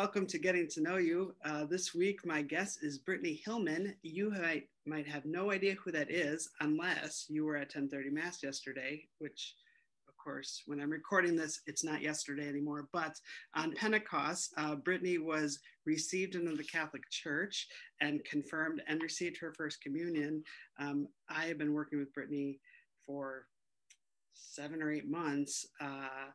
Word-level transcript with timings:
welcome 0.00 0.26
to 0.26 0.38
Getting 0.38 0.66
to 0.66 0.80
Know 0.80 0.96
You. 0.96 1.34
Uh, 1.44 1.66
this 1.66 1.94
week, 1.94 2.24
my 2.24 2.40
guest 2.40 2.78
is 2.80 2.98
Brittney 2.98 3.42
Hillman. 3.44 3.94
You 4.00 4.30
might, 4.30 4.66
might 4.86 5.06
have 5.06 5.26
no 5.26 5.52
idea 5.52 5.74
who 5.74 5.92
that 5.92 6.10
is 6.10 6.48
unless 6.60 7.26
you 7.28 7.44
were 7.44 7.56
at 7.56 7.74
1030 7.74 8.08
Mass 8.08 8.42
yesterday, 8.42 9.06
which, 9.18 9.56
of 10.08 10.14
course, 10.16 10.62
when 10.64 10.80
I'm 10.80 10.88
recording 10.88 11.36
this, 11.36 11.60
it's 11.66 11.84
not 11.84 12.00
yesterday 12.00 12.48
anymore. 12.48 12.88
But 12.94 13.14
on 13.54 13.74
Pentecost, 13.74 14.54
uh, 14.56 14.76
Brittney 14.76 15.22
was 15.22 15.58
received 15.84 16.34
into 16.34 16.56
the 16.56 16.64
Catholic 16.64 17.02
Church 17.10 17.68
and 18.00 18.24
confirmed 18.24 18.80
and 18.88 19.02
received 19.02 19.36
her 19.38 19.52
first 19.52 19.82
communion. 19.82 20.42
Um, 20.78 21.08
I 21.28 21.44
have 21.44 21.58
been 21.58 21.74
working 21.74 21.98
with 21.98 22.14
Brittney 22.14 22.58
for 23.04 23.44
seven 24.32 24.82
or 24.82 24.90
eight 24.90 25.10
months. 25.10 25.66
Uh, 25.78 26.30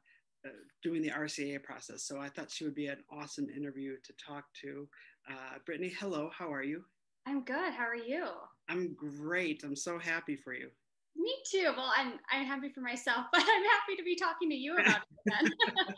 doing 0.84 1.02
the 1.02 1.10
RCIA 1.10 1.62
process. 1.62 2.04
So 2.04 2.20
I 2.20 2.30
thought 2.30 2.52
she 2.52 2.64
would 2.64 2.76
be 2.76 2.88
an 2.88 3.04
awesome 3.12 3.48
interview 3.50 3.96
to 4.04 4.14
talk 4.14 4.46
to. 4.62 4.88
Uh, 5.30 5.60
Brittney, 5.68 5.94
hello, 6.00 6.30
how 6.38 6.52
are 6.54 6.64
you? 6.64 6.84
I'm 7.28 7.44
good. 7.44 7.74
How 7.74 7.86
are 7.86 7.96
you? 7.96 8.28
I'm 8.70 8.94
great. 8.94 9.64
I'm 9.64 9.76
so 9.76 9.98
happy 9.98 10.36
for 10.36 10.54
you. 10.54 10.70
Me 11.16 11.34
too. 11.50 11.72
Well, 11.76 11.92
I'm 11.96 12.14
I'm 12.32 12.46
happy 12.46 12.70
for 12.70 12.82
myself, 12.82 13.26
but 13.32 13.42
I'm 13.42 13.46
happy 13.64 13.96
to 13.98 14.04
be 14.04 14.16
talking 14.16 14.50
to 14.50 14.56
you 14.56 14.76
about 14.76 15.02
it. 15.26 15.54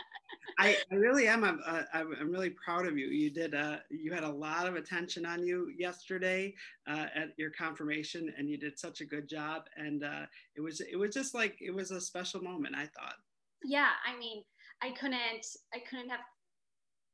I, 0.59 0.75
I 0.91 0.95
really 0.95 1.27
am. 1.27 1.43
I'm, 1.43 1.59
uh, 1.65 1.83
I'm 1.93 2.31
really 2.31 2.51
proud 2.51 2.87
of 2.87 2.97
you. 2.97 3.07
You 3.07 3.29
did. 3.29 3.53
Uh, 3.53 3.77
you 3.89 4.13
had 4.13 4.23
a 4.23 4.29
lot 4.29 4.67
of 4.67 4.75
attention 4.75 5.25
on 5.25 5.45
you 5.45 5.71
yesterday 5.77 6.53
uh, 6.87 7.07
at 7.13 7.29
your 7.37 7.51
confirmation, 7.51 8.33
and 8.37 8.49
you 8.49 8.57
did 8.57 8.79
such 8.79 9.01
a 9.01 9.05
good 9.05 9.27
job. 9.27 9.63
And 9.75 10.03
uh, 10.03 10.25
it 10.55 10.61
was 10.61 10.81
it 10.81 10.95
was 10.95 11.13
just 11.13 11.33
like 11.33 11.57
it 11.61 11.73
was 11.73 11.91
a 11.91 12.01
special 12.01 12.41
moment. 12.41 12.75
I 12.75 12.85
thought 12.85 13.15
yeah, 13.63 13.91
I 14.05 14.17
mean, 14.17 14.43
I 14.81 14.91
couldn't 14.91 15.45
I 15.73 15.79
couldn't 15.89 16.09
have 16.09 16.21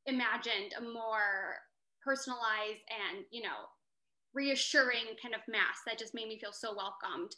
imagined 0.05 0.73
a 0.77 0.81
more 0.81 1.55
personalized 2.03 2.83
and, 2.91 3.23
you 3.31 3.41
know, 3.41 3.71
reassuring 4.33 5.15
kind 5.21 5.33
of 5.33 5.41
mass 5.47 5.79
that 5.85 5.97
just 5.97 6.13
made 6.13 6.27
me 6.27 6.39
feel 6.39 6.51
so 6.51 6.75
welcomed. 6.75 7.31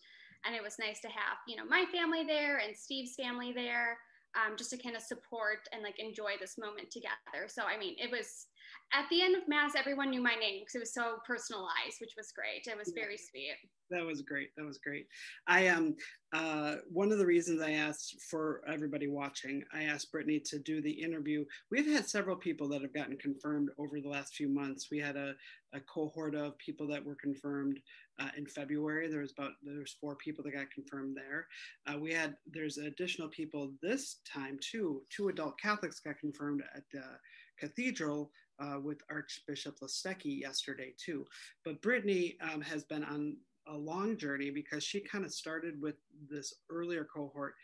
And 0.45 0.55
it 0.55 0.63
was 0.63 0.79
nice 0.79 0.99
to 1.01 1.07
have, 1.07 1.37
you 1.47 1.55
know, 1.55 1.65
my 1.65 1.85
family 1.91 2.23
there 2.25 2.57
and 2.57 2.75
Steve's 2.75 3.15
family 3.15 3.51
there, 3.53 3.97
um, 4.35 4.55
just 4.57 4.69
to 4.71 4.77
kind 4.77 4.95
of 4.95 5.01
support 5.01 5.67
and 5.71 5.83
like 5.83 5.99
enjoy 5.99 6.33
this 6.39 6.57
moment 6.57 6.91
together. 6.91 7.47
So, 7.47 7.63
I 7.63 7.77
mean, 7.77 7.95
it 7.97 8.11
was 8.11 8.47
at 8.93 9.05
the 9.09 9.21
end 9.21 9.35
of 9.35 9.47
mass, 9.47 9.73
everyone 9.75 10.09
knew 10.09 10.21
my 10.21 10.35
name 10.35 10.61
because 10.61 10.75
it 10.75 10.79
was 10.79 10.93
so 10.93 11.17
personalized, 11.25 11.99
which 11.99 12.13
was 12.15 12.31
great. 12.31 12.67
It 12.67 12.77
was 12.77 12.93
very 12.95 13.17
sweet. 13.17 13.57
That 13.89 14.05
was 14.05 14.21
great. 14.21 14.49
That 14.57 14.65
was 14.65 14.77
great. 14.77 15.07
I 15.47 15.61
am 15.61 15.77
um, 15.77 15.95
uh, 16.33 16.75
one 16.91 17.11
of 17.11 17.17
the 17.17 17.25
reasons 17.25 17.61
I 17.61 17.71
asked 17.71 18.21
for 18.29 18.61
everybody 18.67 19.07
watching. 19.07 19.63
I 19.73 19.83
asked 19.83 20.11
Brittney 20.13 20.43
to 20.49 20.59
do 20.59 20.81
the 20.81 20.91
interview. 20.91 21.45
We've 21.71 21.91
had 21.91 22.07
several 22.07 22.35
people 22.35 22.67
that 22.69 22.81
have 22.81 22.93
gotten 22.93 23.17
confirmed 23.17 23.69
over 23.77 23.99
the 24.01 24.09
last 24.09 24.35
few 24.35 24.49
months. 24.49 24.87
We 24.91 24.99
had 24.99 25.15
a, 25.15 25.33
a 25.75 25.79
cohort 25.81 26.35
of 26.35 26.57
people 26.57 26.87
that 26.87 27.03
were 27.03 27.15
confirmed 27.15 27.79
uh, 28.19 28.29
in 28.37 28.45
February. 28.45 29.07
There 29.07 29.21
was 29.21 29.33
about 29.37 29.51
there's 29.63 29.97
four 29.99 30.15
people 30.15 30.43
that 30.43 30.53
got 30.53 30.71
confirmed 30.71 31.15
there. 31.15 31.47
Uh, 31.87 31.99
we 31.99 32.13
had 32.13 32.35
there's 32.47 32.77
additional 32.77 33.27
people 33.27 33.73
this 33.81 34.19
time 34.31 34.57
too. 34.61 35.01
Two 35.09 35.29
adult 35.29 35.59
Catholics 35.59 35.99
got 35.99 36.17
confirmed 36.19 36.63
at 36.75 36.83
the 36.91 37.03
cathedral 37.59 38.31
uh, 38.59 38.79
with 38.81 39.01
Archbishop 39.09 39.75
Listecki 39.81 40.39
yesterday 40.39 40.93
too. 41.03 41.25
But 41.63 41.81
Brittney 41.81 42.35
um, 42.41 42.61
has 42.61 42.83
been 42.83 43.03
on 43.03 43.37
a 43.67 43.75
long 43.75 44.17
journey 44.17 44.51
because 44.51 44.83
she 44.83 45.01
kind 45.01 45.25
of 45.25 45.33
started 45.33 45.81
with 45.81 45.95
this 46.29 46.53
earlier 46.69 47.05
cohort 47.13 47.55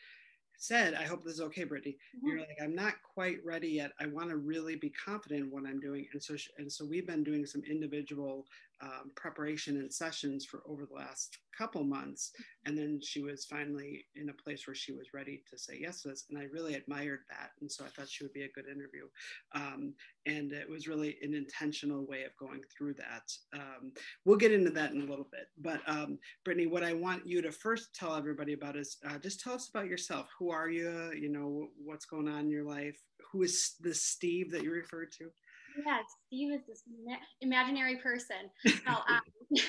said, 0.62 0.94
I 0.94 1.04
hope 1.04 1.24
this 1.24 1.34
is 1.34 1.42
okay, 1.42 1.66
Brittney. 1.66 1.96
Mm-hmm. 2.16 2.28
You're 2.28 2.40
like, 2.40 2.58
I'm 2.62 2.76
not 2.76 2.94
quite 3.02 3.44
ready 3.44 3.70
yet. 3.70 3.94
I 4.00 4.06
want 4.06 4.30
to 4.30 4.38
really 4.38 4.76
be 4.76 4.92
confident 4.92 5.42
in 5.42 5.52
what 5.52 5.66
I'm 5.66 5.80
doing. 5.80 6.08
And 6.14 6.22
so, 6.22 6.36
and 6.60 6.72
so 6.72 6.86
we've 6.86 7.08
been 7.08 7.24
doing 7.24 7.48
some 7.48 7.64
individual 7.68 8.46
um, 8.82 9.12
preparation 9.16 9.78
and 9.78 9.94
sessions 9.94 10.46
for 10.46 10.62
over 10.68 10.86
the 10.86 10.96
last 10.96 11.38
couple 11.58 11.84
months. 11.84 12.32
And 12.66 12.78
then 12.78 13.00
she 13.04 13.22
was 13.22 13.46
finally 13.46 14.06
in 14.16 14.30
a 14.30 14.44
place 14.44 14.66
where 14.66 14.76
she 14.76 14.94
was 14.94 15.14
ready 15.14 15.44
to 15.50 15.58
say 15.58 15.78
yes 15.80 16.02
to 16.02 16.10
this. 16.10 16.26
And 16.30 16.40
I 16.40 16.46
really 16.46 16.76
admired 16.76 17.20
that. 17.30 17.52
And 17.62 17.72
so 17.72 17.86
I 17.86 17.90
thought 17.90 18.10
she 18.10 18.24
would 18.24 18.34
be 18.34 18.44
a 18.44 18.52
good 18.56 18.66
interview. 18.66 19.08
Um, 19.54 19.94
and 20.26 20.52
it 20.52 20.70
was 20.70 20.88
really 20.88 21.18
an 21.22 21.34
intentional 21.34 22.06
way 22.08 22.24
of 22.24 22.36
going 22.38 22.62
through 22.76 22.96
that. 22.96 23.32
Um, 23.54 23.92
we'll 24.26 24.38
get 24.38 24.52
into 24.52 24.72
that 24.72 24.92
in 24.92 25.02
a 25.02 25.06
little 25.06 25.28
bit. 25.32 25.48
But 25.58 25.82
um, 25.88 26.18
Brittney, 26.48 26.70
what 26.70 26.84
I 26.84 26.94
want 26.94 27.28
you 27.28 27.42
to 27.42 27.52
first 27.52 27.94
tell 27.94 28.16
everybody 28.16 28.54
about 28.54 28.76
is 28.76 28.98
uh, 29.08 29.18
just 29.20 29.42
tell 29.42 29.54
us 29.54 29.70
about 29.70 29.88
yourself. 29.88 30.28
Who 30.40 30.52
are 30.52 30.70
you? 30.70 31.12
You 31.14 31.30
know, 31.30 31.68
what's 31.84 32.06
going 32.06 32.28
on 32.28 32.42
in 32.42 32.50
your 32.50 32.66
life? 32.66 33.00
Who 33.32 33.44
is 33.44 33.76
this 33.80 34.04
Steve 34.04 34.52
that 34.52 34.64
you 34.64 34.72
referred 34.72 35.12
to? 35.20 35.30
Yeah, 35.78 36.00
Steve 36.28 36.54
is 36.54 36.62
this 36.68 36.84
imaginary 37.42 37.98
person. 37.98 38.50
Well, 38.86 39.04
um, 39.10 39.22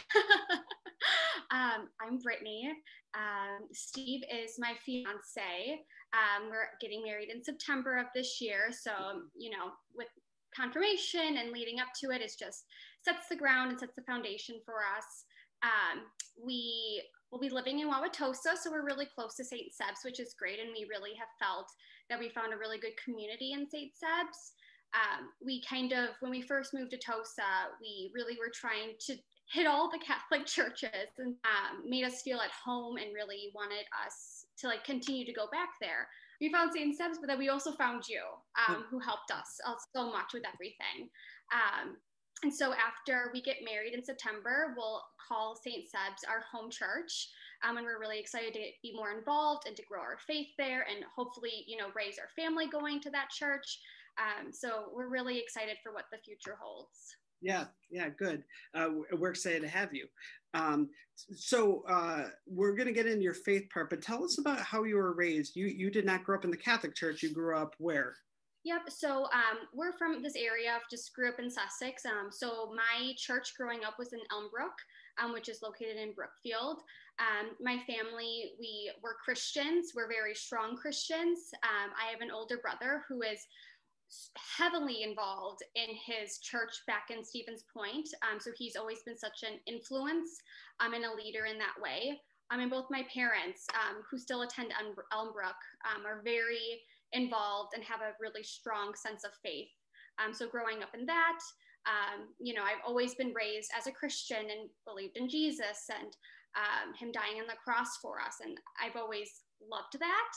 um, 1.51 1.89
I'm 2.01 2.19
Brittney. 2.19 2.71
Um, 3.15 3.69
Steve 3.73 4.23
is 4.33 4.57
my 4.59 4.75
fiance. 4.85 5.81
Um, 6.13 6.51
we're 6.51 6.69
getting 6.81 7.03
married 7.03 7.29
in 7.31 7.43
September 7.43 7.99
of 7.99 8.07
this 8.15 8.41
year. 8.41 8.71
So, 8.71 8.93
you 9.37 9.51
know, 9.51 9.73
with 9.95 10.09
confirmation 10.55 11.39
and 11.39 11.53
leading 11.53 11.81
up 11.81 11.89
to 12.01 12.11
it, 12.11 12.21
it 12.21 12.33
just 12.39 12.65
sets 13.05 13.29
the 13.29 13.37
ground 13.37 13.71
and 13.71 13.81
sets 13.81 13.95
the 13.97 14.03
foundation 14.03 14.57
for 14.65 14.81
us. 14.97 15.25
Um, 15.63 16.05
we 16.43 17.03
will 17.31 17.41
be 17.41 17.49
living 17.49 17.81
in 17.81 17.89
Wauwatosa, 17.91 18.57
so 18.61 18.71
we're 18.71 18.85
really 18.85 19.07
close 19.15 19.35
to 19.37 19.45
St. 19.45 19.73
Seb's, 19.73 20.05
which 20.05 20.21
is 20.21 20.35
great. 20.39 20.59
And 20.59 20.71
we 20.73 20.87
really 20.89 21.15
have 21.19 21.29
felt 21.41 21.67
that 22.11 22.19
we 22.19 22.29
found 22.31 22.53
a 22.53 22.59
really 22.59 22.79
good 22.79 22.97
community 23.03 23.53
in 23.53 23.69
St. 23.69 23.93
Seb's 23.95 24.53
um, 24.95 25.29
we 25.45 25.63
kind 25.63 25.93
of, 25.93 26.11
when 26.21 26.31
we 26.31 26.43
first 26.43 26.75
moved 26.75 26.91
to 26.91 26.99
Tosa, 26.99 27.73
we 27.81 28.11
really 28.15 28.37
were 28.39 28.53
trying 28.53 28.95
to 29.07 29.17
hit 29.51 29.67
all 29.67 29.91
the 29.91 29.99
Catholic 29.99 30.47
churches 30.47 31.09
and 31.19 31.35
um, 31.45 31.89
made 31.89 32.05
us 32.05 32.23
feel 32.23 32.41
at 32.41 32.51
home 32.51 32.97
and 32.97 33.15
really 33.15 33.51
wanted 33.55 33.85
us 34.05 34.47
to 34.59 34.69
like 34.69 34.85
continue 34.85 35.25
to 35.25 35.33
go 35.33 35.47
back 35.51 35.71
there. 35.81 36.09
We 36.41 36.51
found 36.51 36.73
St. 36.73 36.97
Seb's, 36.97 37.19
but 37.19 37.29
then 37.29 37.39
we 37.39 37.49
also 37.49 37.73
found 37.73 38.09
you, 38.09 38.23
um, 38.69 38.85
who 38.91 38.99
helped 38.99 39.31
us 39.31 39.61
so 39.95 40.11
much 40.11 40.35
with 40.35 40.43
everything. 40.53 41.09
Um, 41.53 41.97
and 42.43 42.53
so 42.53 42.73
after 42.75 43.31
we 43.33 43.41
get 43.41 43.59
married 43.65 43.95
in 43.95 44.05
September, 44.05 44.75
we'll 44.77 45.03
call 45.29 45.55
St. 45.55 45.89
Seb's 45.89 46.25
our 46.29 46.43
home 46.51 46.71
church. 46.71 47.29
Um, 47.63 47.77
and 47.77 47.87
we're 47.87 48.01
really 48.01 48.19
excited 48.19 48.55
to 48.55 48.61
be 48.83 48.93
more 48.97 49.13
involved 49.13 49.69
and 49.69 49.77
to 49.77 49.85
grow 49.85 50.01
our 50.01 50.19
faith 50.27 50.49
there 50.59 50.85
and 50.91 51.05
hopefully, 51.15 51.65
you 51.69 51.77
know, 51.77 51.95
raise 51.95 52.19
our 52.19 52.29
family 52.35 52.67
going 52.67 53.01
to 53.03 53.11
that 53.11 53.31
church. 53.31 53.79
Um, 54.19 54.53
so 54.53 54.91
we're 54.95 55.09
really 55.09 55.39
excited 55.39 55.77
for 55.83 55.93
what 55.93 56.05
the 56.13 56.19
future 56.19 56.57
holds. 56.61 57.17
Yeah, 57.41 57.65
yeah, 57.91 58.09
good. 58.09 58.45
Uh, 58.75 58.89
we're 59.19 59.31
excited 59.31 59.63
to 59.63 59.69
have 59.69 59.93
you. 59.93 60.07
Um, 60.55 60.91
so 61.17 61.83
uh, 61.89 62.25
we're 62.47 62.75
going 62.75 62.87
to 62.87 62.93
get 62.93 63.07
into 63.07 63.23
your 63.23 63.35
faith 63.35 63.69
part, 63.73 63.91
but 63.91 64.03
tell 64.03 64.25
us 64.25 64.39
about 64.39 64.61
how 64.61 64.85
you 64.85 64.97
were 64.97 65.15
raised. 65.15 65.57
You 65.57 65.67
you 65.67 65.91
did 65.91 66.05
not 66.05 66.25
grow 66.25 66.37
up 66.37 66.45
in 66.45 66.51
the 66.51 66.57
Catholic 66.57 66.95
Church. 66.95 67.23
You 67.23 67.33
grew 67.33 67.57
up 67.57 67.75
where? 67.79 68.15
Yep. 68.65 68.83
So 68.91 69.25
um, 69.25 69.67
we're 69.75 69.97
from 69.99 70.23
this 70.23 70.37
area. 70.37 70.77
Of 70.77 70.83
just 70.89 71.13
grew 71.15 71.29
up 71.29 71.41
in 71.41 71.51
Sussex. 71.51 72.05
Um, 72.07 72.29
so 72.31 72.73
my 72.77 73.13
church 73.17 73.55
growing 73.59 73.85
up 73.85 73.95
was 73.99 74.13
in 74.13 74.21
Elmbrook, 74.33 74.77
um, 75.23 75.33
which 75.33 75.49
is 75.49 75.63
located 75.63 75.97
in 75.97 76.13
Brookfield. 76.15 76.79
Um, 77.19 77.51
my 77.61 77.79
family, 77.87 78.53
we 78.59 78.91
were 79.03 79.17
Christians. 79.23 79.93
We're 79.95 80.09
very 80.09 80.35
strong 80.35 80.77
Christians. 80.77 81.51
Um, 81.63 81.91
I 82.01 82.11
have 82.11 82.21
an 82.21 82.31
older 82.31 82.59
brother 82.59 83.03
who 83.09 83.23
is 83.23 83.41
heavily 84.59 85.03
involved 85.03 85.63
in 85.75 85.89
his 86.07 86.39
church 86.39 86.73
back 86.87 87.09
in 87.11 87.25
Stevens 87.25 87.65
Point. 87.73 88.09
Um, 88.23 88.39
so 88.41 88.51
he's 88.57 88.77
always 88.77 89.03
been 89.05 89.17
such 89.17 89.43
an 89.43 89.59
influence 89.67 90.41
um, 90.81 90.95
and 90.95 91.05
a 91.05 91.15
leader 91.15 91.47
in 91.47 91.59
that 91.59 91.81
way. 91.83 92.21
I 92.51 92.57
mean, 92.57 92.69
both 92.69 92.87
my 92.91 93.05
parents, 93.13 93.67
um, 93.75 94.03
who 94.11 94.19
still 94.19 94.43
attend 94.43 94.73
Elmbrook, 95.13 95.61
um, 95.89 96.05
are 96.07 96.21
very 96.23 96.83
involved 97.13 97.73
and 97.75 97.85
have 97.85 98.01
a 98.01 98.13
really 98.21 98.43
strong 98.43 98.95
sense 98.95 99.25
of 99.25 99.31
faith. 99.43 99.69
Um, 100.23 100.35
so 100.35 100.49
growing 100.49 100.83
up 100.83 100.91
in 100.95 101.07
that, 101.07 101.39
um, 101.87 102.29
you 102.39 102.55
know, 102.55 102.63
I've 102.63 102.85
always 102.87 103.15
been 103.15 103.33
raised 103.33 103.71
as 103.77 103.87
a 103.87 103.93
Christian 103.93 104.51
and 104.51 104.69
believed 104.87 105.17
in 105.17 105.29
Jesus 105.29 105.89
and 105.89 106.13
him 106.99 107.11
dying 107.11 107.41
on 107.41 107.47
the 107.47 107.57
cross 107.65 107.97
for 108.03 108.21
us. 108.21 108.37
And 108.45 108.59
I've 108.81 108.97
always 108.97 109.31
loved 109.71 109.99
that. 109.99 110.33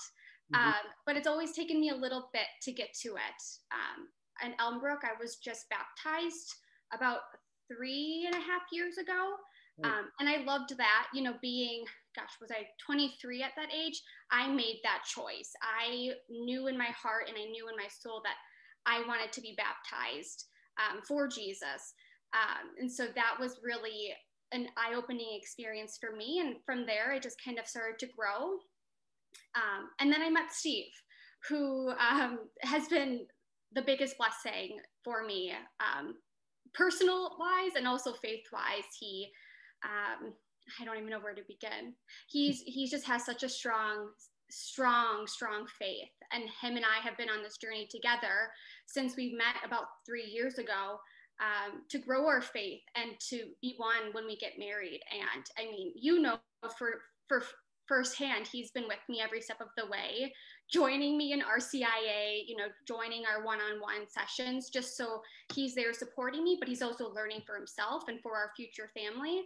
Mm-hmm. 0.53 0.68
Um, 0.68 0.86
but 1.06 1.18
it's 1.18 1.27
always 1.27 1.53
taken 1.53 1.80
me 1.80 1.89
a 1.89 1.95
little 1.95 2.30
bit 2.33 2.47
to 2.63 2.71
get 2.71 2.94
to 3.01 3.09
it. 3.09 3.42
Um, 3.71 4.07
in 4.44 4.53
Elmbrook, 4.59 5.03
I 5.03 5.19
was 5.19 5.38
just 5.38 5.65
baptized 5.69 6.53
about 6.94 7.19
three 7.68 8.25
and 8.27 8.36
a 8.36 8.45
half 8.45 8.62
years 8.71 8.97
ago. 8.97 9.36
Um, 9.83 10.07
and 10.19 10.30
I 10.30 10.44
loved 10.45 10.77
that, 10.77 11.07
you 11.13 11.21
know, 11.21 11.33
being, 11.42 11.83
gosh, 12.15 12.31
was 12.39 12.50
I 12.50 12.63
23 12.86 13.44
at 13.44 13.51
that 13.57 13.74
age? 13.75 14.01
I 14.31 14.47
made 14.47 14.80
that 14.83 15.03
choice. 15.06 15.51
I 15.62 16.12
knew 16.30 16.68
in 16.68 16.77
my 16.77 16.91
heart 16.95 17.27
and 17.27 17.38
I 17.38 17.44
knew 17.51 17.68
in 17.68 17.75
my 17.75 17.89
soul 17.89 18.21
that 18.24 18.38
I 18.86 19.06
wanted 19.06 19.33
to 19.33 19.41
be 19.41 19.57
baptized 19.57 20.45
um, 20.80 21.01
for 21.06 21.27
Jesus. 21.27 21.94
Um, 22.33 22.71
and 22.80 22.91
so 22.91 23.07
that 23.15 23.36
was 23.38 23.59
really 23.63 24.13
an 24.53 24.68
eye 24.77 24.95
opening 24.95 25.38
experience 25.38 25.98
for 26.00 26.15
me. 26.15 26.39
And 26.39 26.56
from 26.65 26.86
there, 26.86 27.12
it 27.12 27.24
just 27.24 27.44
kind 27.44 27.59
of 27.59 27.68
started 27.68 28.00
to 28.00 28.07
grow. 28.15 28.56
Um, 29.56 29.90
and 30.00 30.12
then 30.12 30.22
I 30.22 30.30
met 30.30 30.52
Steve, 30.52 30.92
who 31.48 31.90
um, 31.92 32.40
has 32.62 32.88
been 32.88 33.26
the 33.74 33.82
biggest 33.82 34.18
blessing 34.18 34.80
for 35.04 35.24
me, 35.24 35.54
um, 35.80 36.16
personal 36.74 37.36
wise 37.40 37.76
and 37.76 37.88
also 37.88 38.14
faith 38.14 38.46
wise. 38.52 38.84
He, 39.00 39.30
um, 39.84 40.34
I 40.80 40.86
don't 40.86 40.98
even 40.98 41.10
know 41.10 41.20
where 41.20 41.36
to 41.36 41.42
begin. 41.48 41.94
He's 42.28 42.62
he 42.62 42.88
just 42.88 43.06
has 43.06 43.26
such 43.26 43.44
a 43.44 43.50
strong, 43.50 44.10
strong, 44.50 45.28
strong 45.28 45.68
faith, 45.80 46.10
and 46.32 46.44
him 46.62 46.76
and 46.76 46.86
I 46.86 47.06
have 47.08 47.18
been 47.18 47.30
on 47.30 47.44
this 47.44 47.58
journey 47.58 47.88
together 47.90 48.50
since 48.88 49.16
we 49.16 49.36
met 49.38 49.56
about 49.66 49.86
three 50.06 50.26
years 50.26 50.58
ago. 50.58 51.00
Um, 51.42 51.82
to 51.90 51.98
grow 51.98 52.26
our 52.28 52.42
faith 52.42 52.80
and 52.96 53.12
to 53.28 53.48
be 53.62 53.76
one 53.76 54.14
when 54.14 54.26
we 54.26 54.38
get 54.38 54.54
married. 54.58 55.02
And 55.12 55.46
I 55.60 55.70
mean, 55.70 55.92
you 55.94 56.22
know, 56.22 56.38
for 56.78 56.92
for 57.28 57.44
firsthand, 57.88 58.48
he's 58.48 58.72
been 58.72 58.88
with 58.88 59.00
me 59.10 59.22
every 59.22 59.42
step 59.42 59.62
of 59.62 59.68
the 59.78 59.86
way, 59.86 60.34
joining 60.72 61.18
me 61.18 61.34
in 61.34 61.42
RCIA, 61.42 62.44
you 62.48 62.56
know, 62.56 62.68
joining 62.88 63.24
our 63.26 63.44
one-on-one 63.46 64.08
sessions, 64.08 64.70
just 64.70 64.98
so 64.98 65.22
he's 65.54 65.76
there 65.76 65.94
supporting 65.94 66.44
me, 66.44 66.58
but 66.60 66.68
he's 66.68 66.82
also 66.82 67.14
learning 67.14 67.42
for 67.46 67.56
himself 67.56 68.04
and 68.08 68.22
for 68.22 68.36
our 68.36 68.52
future 68.56 68.90
family. 68.94 69.44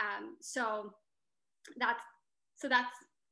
Um, 0.00 0.36
so 0.40 0.92
that's 1.78 2.02
so 2.56 2.68
that's 2.68 2.90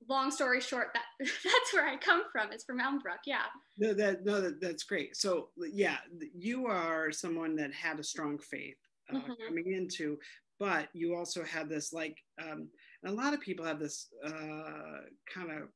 long 0.09 0.31
story 0.31 0.61
short 0.61 0.89
that 0.95 1.05
that's 1.21 1.73
where 1.73 1.87
i 1.87 1.97
come 1.97 2.23
from. 2.31 2.53
Is 2.53 2.65
from 2.65 2.79
elmbrook 2.81 3.21
yeah. 3.27 3.47
No 3.79 3.95
that 3.95 4.25
no 4.25 4.41
that, 4.41 4.61
that's 4.61 4.85
great. 4.85 5.17
So 5.17 5.49
yeah 5.73 5.99
you 6.35 6.67
are 6.67 7.13
someone 7.13 7.57
that 7.57 7.73
had 7.73 7.99
a 7.99 8.05
strong 8.05 8.39
faith 8.39 8.77
uh, 9.11 9.17
mm-hmm. 9.17 9.33
coming 9.47 9.73
into 9.73 10.19
but 10.59 10.89
you 10.93 11.15
also 11.15 11.45
had 11.45 11.69
this 11.69 11.93
like 11.93 12.17
um, 12.43 12.69
a 13.07 13.13
lot 13.13 13.35
of 13.35 13.41
people 13.41 13.65
have 13.65 13.79
this 13.79 14.09
uh, 14.25 15.01
kind 15.33 15.51
of 15.51 15.69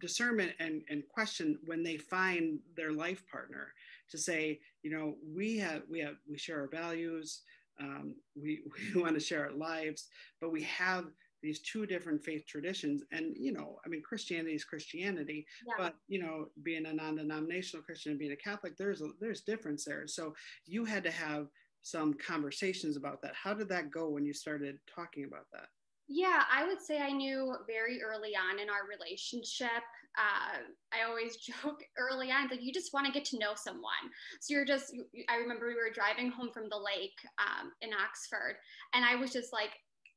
discernment 0.00 0.52
and, 0.60 0.82
and 0.90 1.02
question 1.08 1.58
when 1.64 1.82
they 1.82 1.96
find 1.96 2.58
their 2.76 2.92
life 2.92 3.22
partner 3.30 3.68
to 4.10 4.18
say 4.18 4.60
you 4.82 4.90
know 4.90 5.14
we 5.34 5.56
have 5.56 5.82
we 5.90 5.98
have 5.98 6.16
we 6.30 6.36
share 6.36 6.60
our 6.60 6.68
values 6.68 7.42
um, 7.80 8.14
we, 8.36 8.60
we 8.94 9.00
want 9.00 9.14
to 9.14 9.20
share 9.20 9.46
our 9.46 9.52
lives 9.52 10.08
but 10.40 10.52
we 10.52 10.62
have 10.62 11.06
these 11.42 11.60
two 11.60 11.86
different 11.86 12.22
faith 12.22 12.44
traditions 12.46 13.02
and 13.12 13.34
you 13.36 13.52
know 13.52 13.76
i 13.86 13.88
mean 13.88 14.02
christianity 14.02 14.54
is 14.54 14.64
christianity 14.64 15.46
yeah. 15.66 15.74
but 15.78 15.94
you 16.08 16.20
know 16.20 16.46
being 16.62 16.84
a 16.86 16.92
non-denominational 16.92 17.82
christian 17.84 18.10
and 18.10 18.18
being 18.18 18.32
a 18.32 18.36
catholic 18.36 18.76
there's 18.76 19.00
a 19.00 19.08
there's 19.20 19.42
difference 19.42 19.84
there 19.84 20.06
so 20.06 20.34
you 20.66 20.84
had 20.84 21.04
to 21.04 21.10
have 21.10 21.46
some 21.82 22.14
conversations 22.14 22.96
about 22.96 23.22
that. 23.22 23.34
How 23.34 23.54
did 23.54 23.68
that 23.68 23.90
go 23.90 24.08
when 24.08 24.24
you 24.24 24.32
started 24.32 24.78
talking 24.94 25.24
about 25.24 25.46
that? 25.52 25.68
Yeah 26.10 26.44
i 26.50 26.66
would 26.66 26.80
say 26.80 27.02
i 27.02 27.10
knew 27.10 27.54
very 27.66 28.00
early 28.02 28.32
on 28.34 28.58
in 28.58 28.70
our 28.70 28.88
relationship 28.88 29.84
uh, 30.16 30.56
i 30.90 31.06
always 31.06 31.36
joke 31.62 31.82
early 31.98 32.30
on 32.30 32.48
like 32.48 32.62
you 32.62 32.72
just 32.72 32.94
want 32.94 33.06
to 33.06 33.12
get 33.12 33.26
to 33.26 33.38
know 33.38 33.52
someone. 33.54 34.08
So 34.40 34.54
you're 34.54 34.64
just 34.64 34.94
i 35.28 35.36
remember 35.36 35.68
we 35.68 35.74
were 35.74 35.92
driving 35.92 36.30
home 36.30 36.48
from 36.50 36.70
the 36.70 36.78
lake 36.78 37.18
um, 37.38 37.72
in 37.82 37.90
oxford 37.92 38.56
and 38.94 39.04
i 39.04 39.16
was 39.16 39.32
just 39.32 39.52
like 39.52 39.72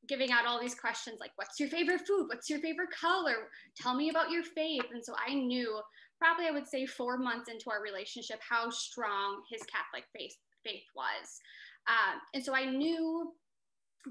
giving 0.08 0.32
out 0.32 0.48
all 0.48 0.62
these 0.62 0.76
questions 0.76 1.18
like 1.20 1.32
what's 1.36 1.60
your 1.60 1.70
favorite 1.70 2.02
food? 2.08 2.28
What's 2.28 2.50
your 2.50 2.60
favorite 2.60 2.90
color? 2.90 3.50
Tell 3.76 3.94
me 3.94 4.10
about 4.10 4.32
your 4.32 4.44
faith. 4.44 4.86
And 4.94 5.04
so 5.04 5.14
i 5.28 5.34
knew 5.34 5.82
probably 6.22 6.46
i 6.46 6.52
would 6.52 6.68
say 6.68 6.86
four 6.86 7.18
months 7.18 7.50
into 7.50 7.70
our 7.70 7.82
relationship 7.82 8.40
how 8.48 8.70
strong 8.70 9.42
his 9.52 9.62
catholic 9.64 10.06
faith 10.16 10.36
faith 10.64 10.86
was. 10.96 11.40
Um, 11.88 12.22
and 12.34 12.44
so 12.44 12.54
i 12.56 12.66
knew 12.66 13.32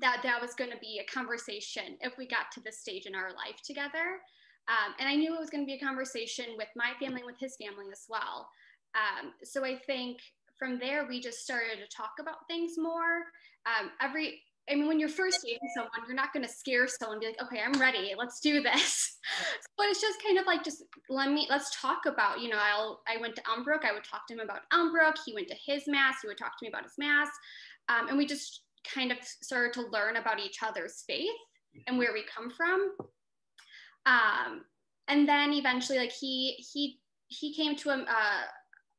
that 0.01 0.21
that 0.23 0.41
was 0.41 0.55
going 0.55 0.71
to 0.71 0.79
be 0.79 1.01
a 1.01 1.13
conversation 1.13 1.97
if 2.01 2.17
we 2.17 2.27
got 2.27 2.53
to 2.53 2.61
this 2.61 2.79
stage 2.79 3.07
in 3.07 3.15
our 3.15 3.31
life 3.31 3.61
together. 3.65 4.21
Um, 4.69 4.95
and 4.99 5.09
i 5.09 5.15
knew 5.15 5.35
it 5.35 5.41
was 5.41 5.51
going 5.51 5.65
to 5.65 5.67
be 5.67 5.79
a 5.79 5.85
conversation 5.85 6.47
with 6.57 6.69
my 6.77 6.93
family 7.01 7.23
with 7.25 7.39
his 7.39 7.57
family 7.57 7.87
as 7.93 8.05
well. 8.09 8.49
Um, 8.95 9.33
so 9.45 9.65
i 9.65 9.77
think 9.87 10.19
from 10.59 10.79
there 10.79 11.07
we 11.09 11.21
just 11.21 11.41
started 11.41 11.79
to 11.81 11.97
talk 11.97 12.13
about 12.21 12.47
things 12.47 12.75
more. 12.77 13.25
Um, 13.67 13.91
every 14.01 14.43
I 14.69 14.75
mean, 14.75 14.87
when 14.87 15.01
you're 15.01 15.09
first 15.09 15.41
dating 15.43 15.69
someone, 15.75 15.91
you're 16.07 16.17
not 16.17 16.33
going 16.33 16.45
to 16.45 16.53
scare 16.53 16.87
someone 16.87 17.19
be 17.19 17.27
like, 17.27 17.43
okay, 17.43 17.61
I'm 17.65 17.79
ready. 17.81 18.15
Let's 18.17 18.41
do 18.41 18.63
this. 18.63 19.19
but 19.77 19.87
it's 19.87 20.01
just 20.01 20.23
kind 20.23 20.39
of 20.39 20.47
like, 20.47 20.63
just 20.63 20.85
let 21.09 21.31
me, 21.31 21.47
let's 21.51 21.81
talk 21.81 22.07
about, 22.07 22.41
you 22.41 22.49
know, 22.49 22.59
I'll, 22.61 23.01
I 23.09 23.21
went 23.21 23.35
to 23.37 23.43
Elmbrook. 23.43 23.85
I 23.85 23.93
would 23.93 24.05
talk 24.05 24.27
to 24.29 24.35
him 24.35 24.41
about 24.41 24.61
Elmbrook. 24.73 25.17
He 25.25 25.35
went 25.35 25.49
to 25.49 25.57
his 25.67 25.85
mass. 25.87 26.17
He 26.23 26.29
would 26.29 26.39
talk 26.39 26.59
to 26.59 26.65
me 26.65 26.69
about 26.69 26.85
his 26.85 26.95
mass. 26.99 27.29
Um, 27.89 28.09
and 28.09 28.19
we 28.19 28.27
just 28.27 28.63
kind 28.95 29.11
of 29.11 29.19
started 29.23 29.73
to 29.75 29.89
learn 29.91 30.17
about 30.17 30.39
each 30.39 30.59
other's 30.63 31.03
faith 31.07 31.31
and 31.87 31.99
where 31.99 32.13
we 32.13 32.25
come 32.33 32.51
from. 32.51 32.93
Um, 34.07 34.63
and 35.09 35.29
then 35.29 35.53
eventually, 35.53 35.99
like 35.99 36.13
he, 36.13 36.65
he, 36.73 37.01
he 37.27 37.53
came 37.55 37.77
to 37.77 37.91
a, 37.91 37.95
uh, 37.95 38.43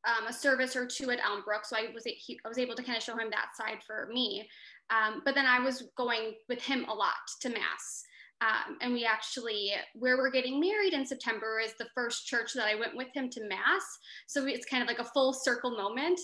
um, 0.04 0.28
a 0.28 0.34
service 0.34 0.76
or 0.76 0.86
two 0.86 1.12
at 1.12 1.20
Elmbrook. 1.20 1.66
So 1.66 1.78
I 1.78 1.94
was, 1.94 2.04
he, 2.06 2.40
I 2.44 2.48
was 2.48 2.58
able 2.58 2.76
to 2.76 2.84
kind 2.84 2.98
of 2.98 3.04
show 3.04 3.18
him 3.18 3.30
that 3.32 3.56
side 3.56 3.84
for 3.86 4.10
me. 4.12 4.50
Um, 4.92 5.22
but 5.26 5.36
then 5.36 5.46
I 5.46 5.60
was 5.60 5.90
going 5.98 6.34
with 6.50 6.62
him 6.62 6.86
a 6.86 6.94
lot 6.94 7.14
to 7.42 7.50
Mass. 7.50 8.04
Um, 8.42 8.78
and 8.82 8.94
we 8.94 9.06
actually, 9.06 9.72
where 9.94 10.18
we're 10.18 10.32
getting 10.32 10.60
married 10.60 10.94
in 10.94 11.06
September, 11.06 11.60
is 11.64 11.74
the 11.78 11.88
first 11.94 12.26
church 12.26 12.54
that 12.54 12.66
I 12.66 12.76
went 12.76 12.98
with 12.98 13.08
him 13.14 13.30
to 13.30 13.48
Mass. 13.48 13.84
So 14.28 14.48
it's 14.48 14.66
kind 14.66 14.82
of 14.82 14.88
like 14.88 15.00
a 15.00 15.12
full 15.14 15.32
circle 15.32 15.72
moment, 15.72 16.20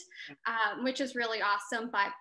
um, 0.48 0.84
which 0.84 1.00
is 1.00 1.16
really 1.16 1.40
awesome. 1.42 1.92
But, 1.92 2.12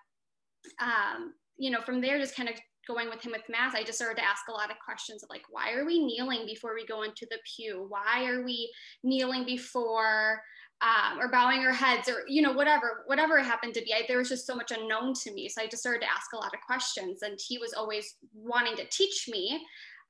um, 0.79 1.33
you 1.57 1.71
know, 1.71 1.81
from 1.81 1.99
there, 1.99 2.19
just 2.19 2.35
kind 2.35 2.47
of 2.47 2.55
going 2.87 3.09
with 3.09 3.21
him 3.21 3.31
with 3.31 3.49
Mass, 3.49 3.73
I 3.75 3.83
just 3.83 3.97
started 3.97 4.21
to 4.21 4.27
ask 4.27 4.47
a 4.47 4.53
lot 4.53 4.69
of 4.69 4.77
questions 4.85 5.23
of 5.23 5.29
like, 5.31 5.43
why 5.49 5.73
are 5.73 5.85
we 5.85 5.99
kneeling 6.05 6.45
before 6.45 6.75
we 6.75 6.85
go 6.85 7.01
into 7.01 7.27
the 7.29 7.39
pew? 7.55 7.87
Why 7.89 8.25
are 8.25 8.43
we 8.43 8.71
kneeling 9.03 9.45
before? 9.45 10.41
Um, 10.81 11.19
or 11.19 11.29
bowing 11.29 11.59
our 11.61 11.73
heads 11.73 12.07
or 12.07 12.23
you 12.27 12.41
know 12.41 12.51
whatever 12.51 13.03
whatever 13.07 13.37
it 13.37 13.45
happened 13.45 13.73
to 13.73 13.81
be 13.81 13.93
I, 13.93 14.03
there 14.07 14.19
was 14.19 14.29
just 14.29 14.45
so 14.45 14.55
much 14.55 14.71
unknown 14.71 15.13
to 15.23 15.33
me. 15.33 15.49
So 15.49 15.61
i 15.61 15.67
just 15.67 15.81
started 15.81 16.01
to 16.01 16.11
ask 16.11 16.33
a 16.33 16.37
lot 16.37 16.53
of 16.53 16.61
questions 16.65 17.23
and 17.23 17.39
he 17.47 17.57
was 17.57 17.73
always 17.73 18.15
wanting 18.33 18.75
to 18.77 18.85
teach 18.91 19.27
me 19.29 19.59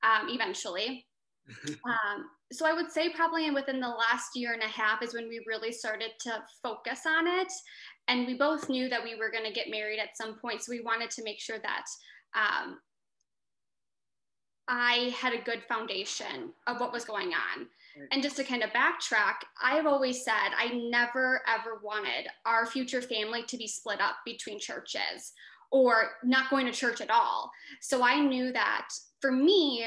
um, 0.02 0.28
eventually. 0.28 1.06
Um, 1.66 2.26
so 2.52 2.66
i 2.66 2.74
would 2.74 2.90
say 2.90 3.08
probably 3.08 3.50
within 3.50 3.80
the 3.80 3.88
last 3.88 4.32
year 4.34 4.52
and 4.52 4.62
a 4.62 4.66
half 4.66 5.02
is 5.02 5.14
when 5.14 5.30
we 5.30 5.42
really 5.46 5.72
started 5.72 6.10
to 6.20 6.42
focus 6.62 7.00
on 7.06 7.26
it. 7.26 7.50
And 8.06 8.26
we 8.26 8.34
both 8.34 8.68
knew 8.68 8.90
that 8.90 9.02
we 9.02 9.16
were 9.16 9.30
going 9.30 9.44
to 9.44 9.52
get 9.52 9.70
married 9.70 9.98
at 9.98 10.14
some 10.14 10.38
point 10.38 10.62
so 10.62 10.70
we 10.70 10.82
wanted 10.82 11.08
to 11.10 11.24
make 11.24 11.40
sure 11.40 11.58
that 11.58 11.84
um, 12.34 12.78
i 14.68 15.14
had 15.18 15.32
a 15.32 15.42
good 15.42 15.62
foundation 15.66 16.52
of 16.66 16.80
what 16.80 16.92
was 16.92 17.06
going 17.06 17.28
on 17.28 17.66
and 18.10 18.22
just 18.22 18.36
to 18.36 18.44
kind 18.44 18.62
of 18.62 18.70
backtrack, 18.70 19.34
I've 19.62 19.86
always 19.86 20.24
said 20.24 20.50
I 20.56 20.68
never 20.90 21.42
ever 21.46 21.80
wanted 21.82 22.28
our 22.46 22.66
future 22.66 23.02
family 23.02 23.42
to 23.44 23.56
be 23.56 23.66
split 23.66 24.00
up 24.00 24.16
between 24.24 24.58
churches 24.58 25.32
or 25.70 26.10
not 26.24 26.50
going 26.50 26.66
to 26.66 26.72
church 26.72 27.00
at 27.00 27.10
all. 27.10 27.50
So 27.80 28.02
I 28.02 28.20
knew 28.20 28.52
that 28.52 28.88
for 29.20 29.30
me, 29.30 29.86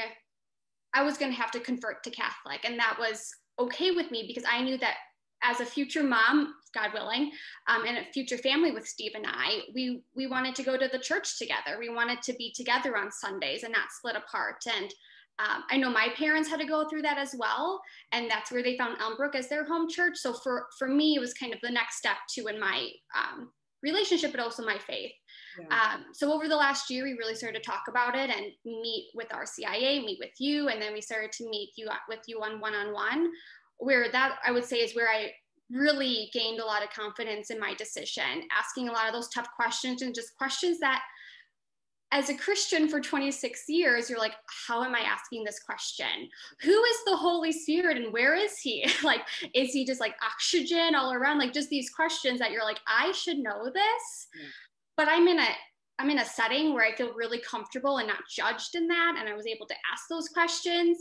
I 0.94 1.02
was 1.02 1.18
going 1.18 1.32
to 1.32 1.38
have 1.38 1.50
to 1.52 1.60
convert 1.60 2.04
to 2.04 2.10
Catholic. 2.10 2.60
And 2.64 2.78
that 2.78 2.96
was 2.98 3.34
okay 3.58 3.90
with 3.90 4.10
me 4.10 4.24
because 4.26 4.44
I 4.50 4.62
knew 4.62 4.78
that 4.78 4.96
as 5.42 5.60
a 5.60 5.66
future 5.66 6.04
mom, 6.04 6.54
God 6.74 6.90
willing, 6.94 7.32
um, 7.66 7.84
and 7.86 7.98
a 7.98 8.12
future 8.12 8.38
family 8.38 8.70
with 8.70 8.86
Steve 8.86 9.12
and 9.14 9.26
I, 9.26 9.62
we 9.74 10.02
we 10.14 10.26
wanted 10.26 10.54
to 10.56 10.62
go 10.62 10.78
to 10.78 10.88
the 10.88 10.98
church 10.98 11.38
together. 11.38 11.78
We 11.78 11.88
wanted 11.88 12.22
to 12.22 12.32
be 12.34 12.52
together 12.54 12.96
on 12.96 13.10
Sundays 13.10 13.64
and 13.64 13.72
not 13.72 13.90
split 13.90 14.16
apart. 14.16 14.62
And 14.72 14.92
um, 15.38 15.64
I 15.70 15.76
know 15.76 15.90
my 15.90 16.08
parents 16.16 16.48
had 16.48 16.60
to 16.60 16.66
go 16.66 16.88
through 16.88 17.02
that 17.02 17.18
as 17.18 17.34
well, 17.36 17.80
and 18.12 18.30
that's 18.30 18.52
where 18.52 18.62
they 18.62 18.76
found 18.76 18.98
Elmbrook 18.98 19.34
as 19.34 19.48
their 19.48 19.64
home 19.64 19.88
church. 19.88 20.16
So 20.16 20.32
for 20.32 20.66
for 20.78 20.88
me, 20.88 21.14
it 21.16 21.20
was 21.20 21.34
kind 21.34 21.52
of 21.52 21.60
the 21.62 21.70
next 21.70 21.96
step 21.96 22.16
too 22.32 22.48
in 22.48 22.60
my 22.60 22.90
um, 23.16 23.50
relationship, 23.82 24.30
but 24.30 24.40
also 24.40 24.64
my 24.64 24.78
faith. 24.78 25.12
Yeah. 25.58 25.66
Um, 25.66 26.04
so 26.12 26.32
over 26.32 26.48
the 26.48 26.56
last 26.56 26.90
year, 26.90 27.04
we 27.04 27.14
really 27.14 27.34
started 27.34 27.62
to 27.62 27.70
talk 27.70 27.84
about 27.88 28.14
it 28.14 28.30
and 28.30 28.46
meet 28.64 29.10
with 29.14 29.28
RCIA, 29.30 30.04
meet 30.04 30.18
with 30.20 30.32
you, 30.38 30.68
and 30.68 30.80
then 30.80 30.92
we 30.92 31.00
started 31.00 31.32
to 31.32 31.48
meet 31.48 31.70
you 31.76 31.88
with 32.08 32.20
you 32.26 32.40
on 32.42 32.60
one 32.60 32.74
on 32.74 32.92
one. 32.92 33.30
Where 33.78 34.10
that 34.12 34.38
I 34.46 34.52
would 34.52 34.64
say 34.64 34.76
is 34.76 34.94
where 34.94 35.08
I 35.08 35.32
really 35.70 36.30
gained 36.32 36.60
a 36.60 36.64
lot 36.64 36.82
of 36.82 36.90
confidence 36.90 37.50
in 37.50 37.58
my 37.58 37.74
decision, 37.74 38.46
asking 38.56 38.88
a 38.88 38.92
lot 38.92 39.08
of 39.08 39.14
those 39.14 39.30
tough 39.30 39.48
questions 39.56 40.02
and 40.02 40.14
just 40.14 40.36
questions 40.36 40.78
that 40.80 41.02
as 42.12 42.28
a 42.28 42.36
Christian 42.36 42.88
for 42.88 43.00
26 43.00 43.64
years, 43.68 44.10
you're 44.10 44.18
like, 44.18 44.34
how 44.66 44.84
am 44.84 44.94
I 44.94 45.00
asking 45.00 45.44
this 45.44 45.58
question? 45.58 46.28
Who 46.60 46.84
is 46.84 46.96
the 47.06 47.16
Holy 47.16 47.52
Spirit 47.52 47.96
and 47.96 48.12
where 48.12 48.34
is 48.34 48.58
he? 48.58 48.86
like, 49.02 49.22
is 49.54 49.72
he 49.72 49.86
just 49.86 50.00
like 50.00 50.14
oxygen 50.22 50.94
all 50.94 51.14
around? 51.14 51.38
Like, 51.38 51.54
just 51.54 51.70
these 51.70 51.90
questions 51.90 52.38
that 52.38 52.52
you're 52.52 52.64
like, 52.64 52.80
I 52.86 53.12
should 53.12 53.38
know 53.38 53.70
this. 53.72 54.26
But 54.96 55.08
I'm 55.08 55.26
in 55.26 55.40
a 55.40 55.48
I'm 55.98 56.10
in 56.10 56.18
a 56.18 56.24
setting 56.24 56.74
where 56.74 56.84
I 56.84 56.94
feel 56.94 57.14
really 57.14 57.38
comfortable 57.38 57.98
and 57.98 58.08
not 58.08 58.18
judged 58.28 58.74
in 58.74 58.88
that. 58.88 59.16
And 59.18 59.28
I 59.28 59.34
was 59.34 59.46
able 59.46 59.66
to 59.66 59.74
ask 59.92 60.04
those 60.08 60.28
questions. 60.28 60.98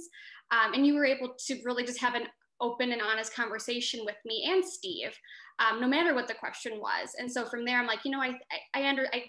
Um, 0.52 0.74
and 0.74 0.86
you 0.86 0.96
were 0.96 1.06
able 1.06 1.34
to 1.48 1.62
really 1.64 1.84
just 1.84 2.00
have 2.02 2.14
an 2.14 2.28
open 2.60 2.92
and 2.92 3.02
honest 3.02 3.34
conversation 3.34 4.02
with 4.06 4.18
me 4.26 4.48
and 4.48 4.64
Steve, 4.64 5.18
um, 5.60 5.82
no 5.82 5.88
matter 5.88 6.14
what 6.14 6.28
the 6.28 6.34
question 6.34 6.80
was. 6.80 7.16
And 7.18 7.32
so 7.32 7.46
from 7.46 7.66
there, 7.66 7.80
I'm 7.80 7.88
like, 7.88 8.06
you 8.06 8.12
know, 8.12 8.22
I, 8.22 8.38
I, 8.76 8.82
I 8.82 8.90
under, 8.90 9.08
I, 9.12 9.24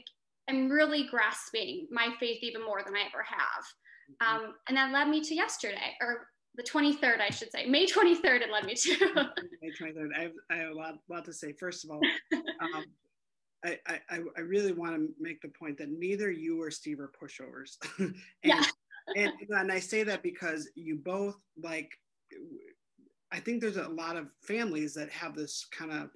am 0.48 0.68
really 0.68 1.04
grasping 1.04 1.86
my 1.90 2.08
faith 2.18 2.38
even 2.42 2.64
more 2.64 2.82
than 2.84 2.94
I 2.94 3.00
ever 3.00 3.24
have. 3.24 3.64
Mm-hmm. 4.22 4.44
Um, 4.44 4.54
and 4.68 4.76
that 4.76 4.92
led 4.92 5.08
me 5.08 5.20
to 5.22 5.34
yesterday, 5.34 5.96
or 6.00 6.28
the 6.56 6.62
23rd, 6.62 7.20
I 7.20 7.30
should 7.30 7.50
say, 7.50 7.66
May 7.66 7.86
23rd, 7.86 8.42
it 8.42 8.52
led 8.52 8.64
me 8.64 8.74
to. 8.74 8.96
May 9.62 9.70
23rd. 9.70 10.08
I 10.16 10.22
have, 10.22 10.32
I 10.50 10.56
have 10.56 10.70
a 10.70 10.74
lot, 10.74 10.94
lot 11.08 11.24
to 11.26 11.32
say. 11.32 11.52
First 11.52 11.84
of 11.84 11.90
all, 11.90 12.00
um, 12.32 12.84
I, 13.64 13.78
I, 13.86 14.20
I 14.36 14.40
really 14.40 14.72
want 14.72 14.96
to 14.96 15.08
make 15.20 15.40
the 15.40 15.48
point 15.48 15.78
that 15.78 15.90
neither 15.90 16.30
you 16.30 16.60
or 16.60 16.70
Steve 16.70 17.00
are 17.00 17.12
pushovers. 17.20 17.76
and, 17.98 18.14
yeah. 18.42 18.64
and, 19.16 19.32
and 19.48 19.72
I 19.72 19.78
say 19.78 20.02
that 20.02 20.22
because 20.22 20.68
you 20.74 20.96
both 20.96 21.36
like, 21.62 21.92
I 23.30 23.40
think 23.40 23.60
there's 23.60 23.76
a 23.76 23.88
lot 23.88 24.16
of 24.16 24.28
families 24.42 24.94
that 24.94 25.10
have 25.10 25.34
this 25.34 25.66
kind 25.70 25.92
of 25.92 26.10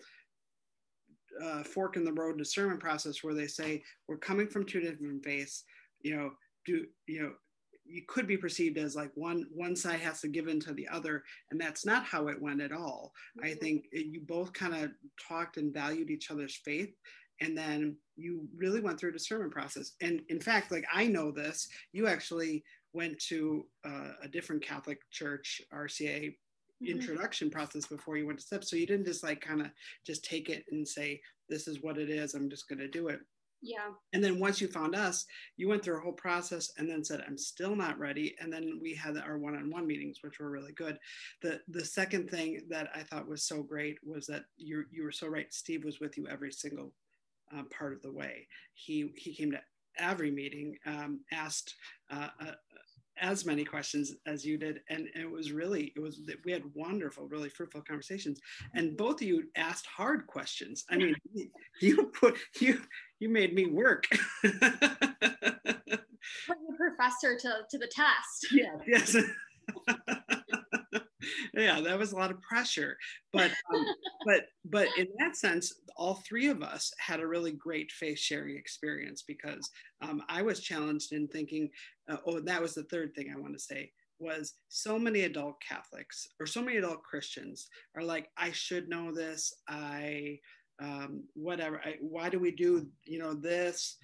uh, 1.43 1.62
fork 1.62 1.97
in 1.97 2.05
the 2.05 2.12
road 2.12 2.38
discernment 2.38 2.81
process 2.81 3.23
where 3.23 3.35
they 3.35 3.47
say, 3.47 3.83
we're 4.09 4.16
coming 4.16 4.49
from 4.49 4.64
two 4.64 4.81
different 4.81 5.25
faiths, 5.25 5.64
you 6.02 6.16
know, 6.16 6.31
do, 6.64 6.87
you 7.07 7.23
know, 7.23 7.33
you 7.88 8.02
could 8.09 8.26
be 8.26 8.37
perceived 8.37 8.78
as 8.78 8.97
like 8.97 9.11
one 9.14 9.47
one 9.55 9.76
side 9.76 10.00
has 10.00 10.21
to 10.21 10.28
give 10.28 10.49
in 10.49 10.61
to 10.61 10.73
the 10.73 10.88
other 10.88 11.23
and 11.50 11.61
that's 11.61 11.87
not 11.87 12.05
how 12.05 12.28
it 12.28 12.40
went 12.40 12.61
at 12.61 12.73
all. 12.73 13.12
Mm-hmm. 13.38 13.49
i 13.49 13.55
think 13.55 13.85
it, 13.93 14.07
you 14.07 14.21
both 14.21 14.52
kind 14.52 14.75
of 14.75 14.90
talked 15.28 15.57
and 15.57 15.73
valued 15.73 16.11
each 16.11 16.31
other's 16.31 16.57
faith 16.57 16.95
and 17.40 17.57
then 17.57 17.97
you 18.16 18.49
really 18.57 18.81
went 18.81 18.99
through 18.99 19.11
a 19.11 19.12
discernment 19.12 19.52
process. 19.52 19.93
And 20.00 20.23
in 20.28 20.40
fact 20.40 20.73
like 20.73 20.85
i 20.93 21.07
know 21.07 21.31
this 21.31 21.69
you 21.93 22.07
actually 22.07 22.64
went 22.93 23.19
to 23.28 23.66
uh, 23.85 24.12
a 24.23 24.28
different 24.28 24.62
catholic 24.62 24.99
church 25.11 25.61
rcia 25.73 26.35
mm-hmm. 26.83 26.92
introduction 26.92 27.50
process 27.50 27.87
before 27.87 28.16
you 28.16 28.26
went 28.26 28.38
to 28.38 28.45
step 28.45 28.64
so 28.64 28.76
you 28.76 28.87
didn't 28.87 29.06
just 29.06 29.23
like 29.23 29.40
kind 29.40 29.61
of 29.61 29.68
just 30.06 30.25
take 30.25 30.49
it 30.49 30.64
and 30.71 30.87
say 30.87 31.21
this 31.49 31.68
is 31.68 31.83
what 31.83 31.99
it 31.99 32.11
is 32.11 32.35
i'm 32.35 32.50
just 32.50 32.68
going 32.68 32.78
to 32.78 32.88
do 32.88 33.09
it. 33.09 33.21
Yeah. 33.62 33.88
And 34.12 34.23
then 34.23 34.38
once 34.38 34.61
you 34.61 34.68
found 34.68 34.95
us 34.95 35.25
you 35.56 35.68
went 35.68 35.83
through 35.83 35.99
a 35.99 36.00
whole 36.00 36.12
process 36.12 36.71
and 36.76 36.88
then 36.88 37.02
said 37.02 37.23
i'm 37.26 37.38
still 37.38 37.75
not 37.75 37.99
ready. 37.99 38.37
And 38.38 38.52
then 38.52 38.78
we 38.83 38.95
had 38.95 39.16
our 39.16 39.38
one-on-one 39.38 39.87
meetings 39.87 40.18
which 40.23 40.38
were 40.38 40.50
really 40.50 40.73
good. 40.73 40.99
The 41.42 41.61
the 41.68 41.85
second 41.85 42.30
thing 42.30 42.61
that 42.68 42.90
i 42.95 43.02
thought 43.02 43.28
was 43.28 43.42
so 43.42 43.62
great 43.62 43.99
was 44.04 44.26
that 44.26 44.45
you 44.56 44.85
you 44.90 45.02
were 45.04 45.12
so 45.12 45.26
right. 45.26 45.52
Steve 45.52 45.85
was 45.85 46.00
with 46.00 46.16
you 46.16 46.28
every 46.28 46.52
single 46.52 46.92
uh, 47.56 47.62
part 47.76 47.92
of 47.92 48.02
the 48.02 48.12
way. 48.12 48.47
He 48.75 49.12
he 49.16 49.35
came 49.35 49.50
to 49.52 49.61
every 49.99 50.30
meeting, 50.30 50.76
um, 50.87 51.21
asked 51.33 51.75
uh, 52.11 52.28
uh, 52.40 52.52
as 53.20 53.46
many 53.46 53.64
questions 53.64 54.14
as 54.26 54.44
you 54.44 54.58
did, 54.58 54.80
and, 54.88 55.08
it 55.14 55.30
was 55.30 55.52
really 55.52 55.92
it 55.96 56.00
was 56.00 56.20
we 56.44 56.52
had 56.52 56.62
wonderful, 56.75 57.26
really 57.28 57.49
fruitful 57.49 57.82
conversations. 57.82 58.40
And 58.75 58.96
both 58.96 59.20
of 59.20 59.28
you 59.28 59.44
asked 59.56 59.87
hard 59.87 60.26
questions. 60.26 60.85
I 60.90 60.96
mean, 60.96 61.14
you 61.80 62.06
put 62.18 62.37
you 62.61 62.80
you 63.18 63.28
made 63.28 63.54
me 63.54 63.66
work. 63.66 64.06
put 64.42 64.52
your 66.49 66.76
professor 66.76 67.37
to 67.38 67.62
to 67.70 67.78
the 67.78 67.90
test. 67.90 68.49
Yeah. 68.52 68.76
Yes. 68.87 69.16
yeah, 71.57 71.81
that 71.81 71.99
was 71.99 72.13
a 72.13 72.17
lot 72.17 72.31
of 72.31 72.41
pressure. 72.43 72.97
But 73.33 73.51
um, 73.73 73.87
but 74.27 74.47
but 74.65 74.89
in 74.97 75.09
that 75.19 75.37
sense, 75.37 75.73
all 75.97 76.23
three 76.29 76.49
of 76.49 76.63
us 76.63 76.93
had 76.99 77.21
a 77.21 77.27
really 77.27 77.53
great 77.53 77.91
faith 77.91 78.19
sharing 78.19 78.57
experience 78.57 79.23
because 79.27 79.71
um, 80.03 80.23
I 80.29 80.43
was 80.43 80.61
challenged 80.61 81.13
in 81.13 81.29
thinking. 81.29 81.71
Uh, 82.09 82.19
oh, 82.27 82.41
that 82.41 82.63
was 82.63 82.75
the 82.75 82.85
third 82.85 83.15
thing 83.15 83.33
I 83.35 83.41
want 83.41 83.55
to 83.55 83.59
say 83.59 83.91
was 84.19 84.55
so 84.69 84.99
many 84.99 85.23
adult 85.23 85.57
Catholics 85.61 86.29
or 86.41 86.47
so 86.47 86.63
many 86.63 86.79
adult 86.79 87.03
Christians 87.03 87.69
are 87.95 88.03
like, 88.03 88.29
I 88.37 88.51
should 88.53 88.89
know 88.89 89.13
this. 89.13 89.53
I 89.69 90.39
um, 90.81 91.25
whatever. 91.35 91.81
I, 91.85 91.97
why 92.01 92.29
do 92.29 92.39
we 92.39 92.51
do 92.51 92.87
you 93.05 93.19
know 93.19 93.35
this? 93.35 93.97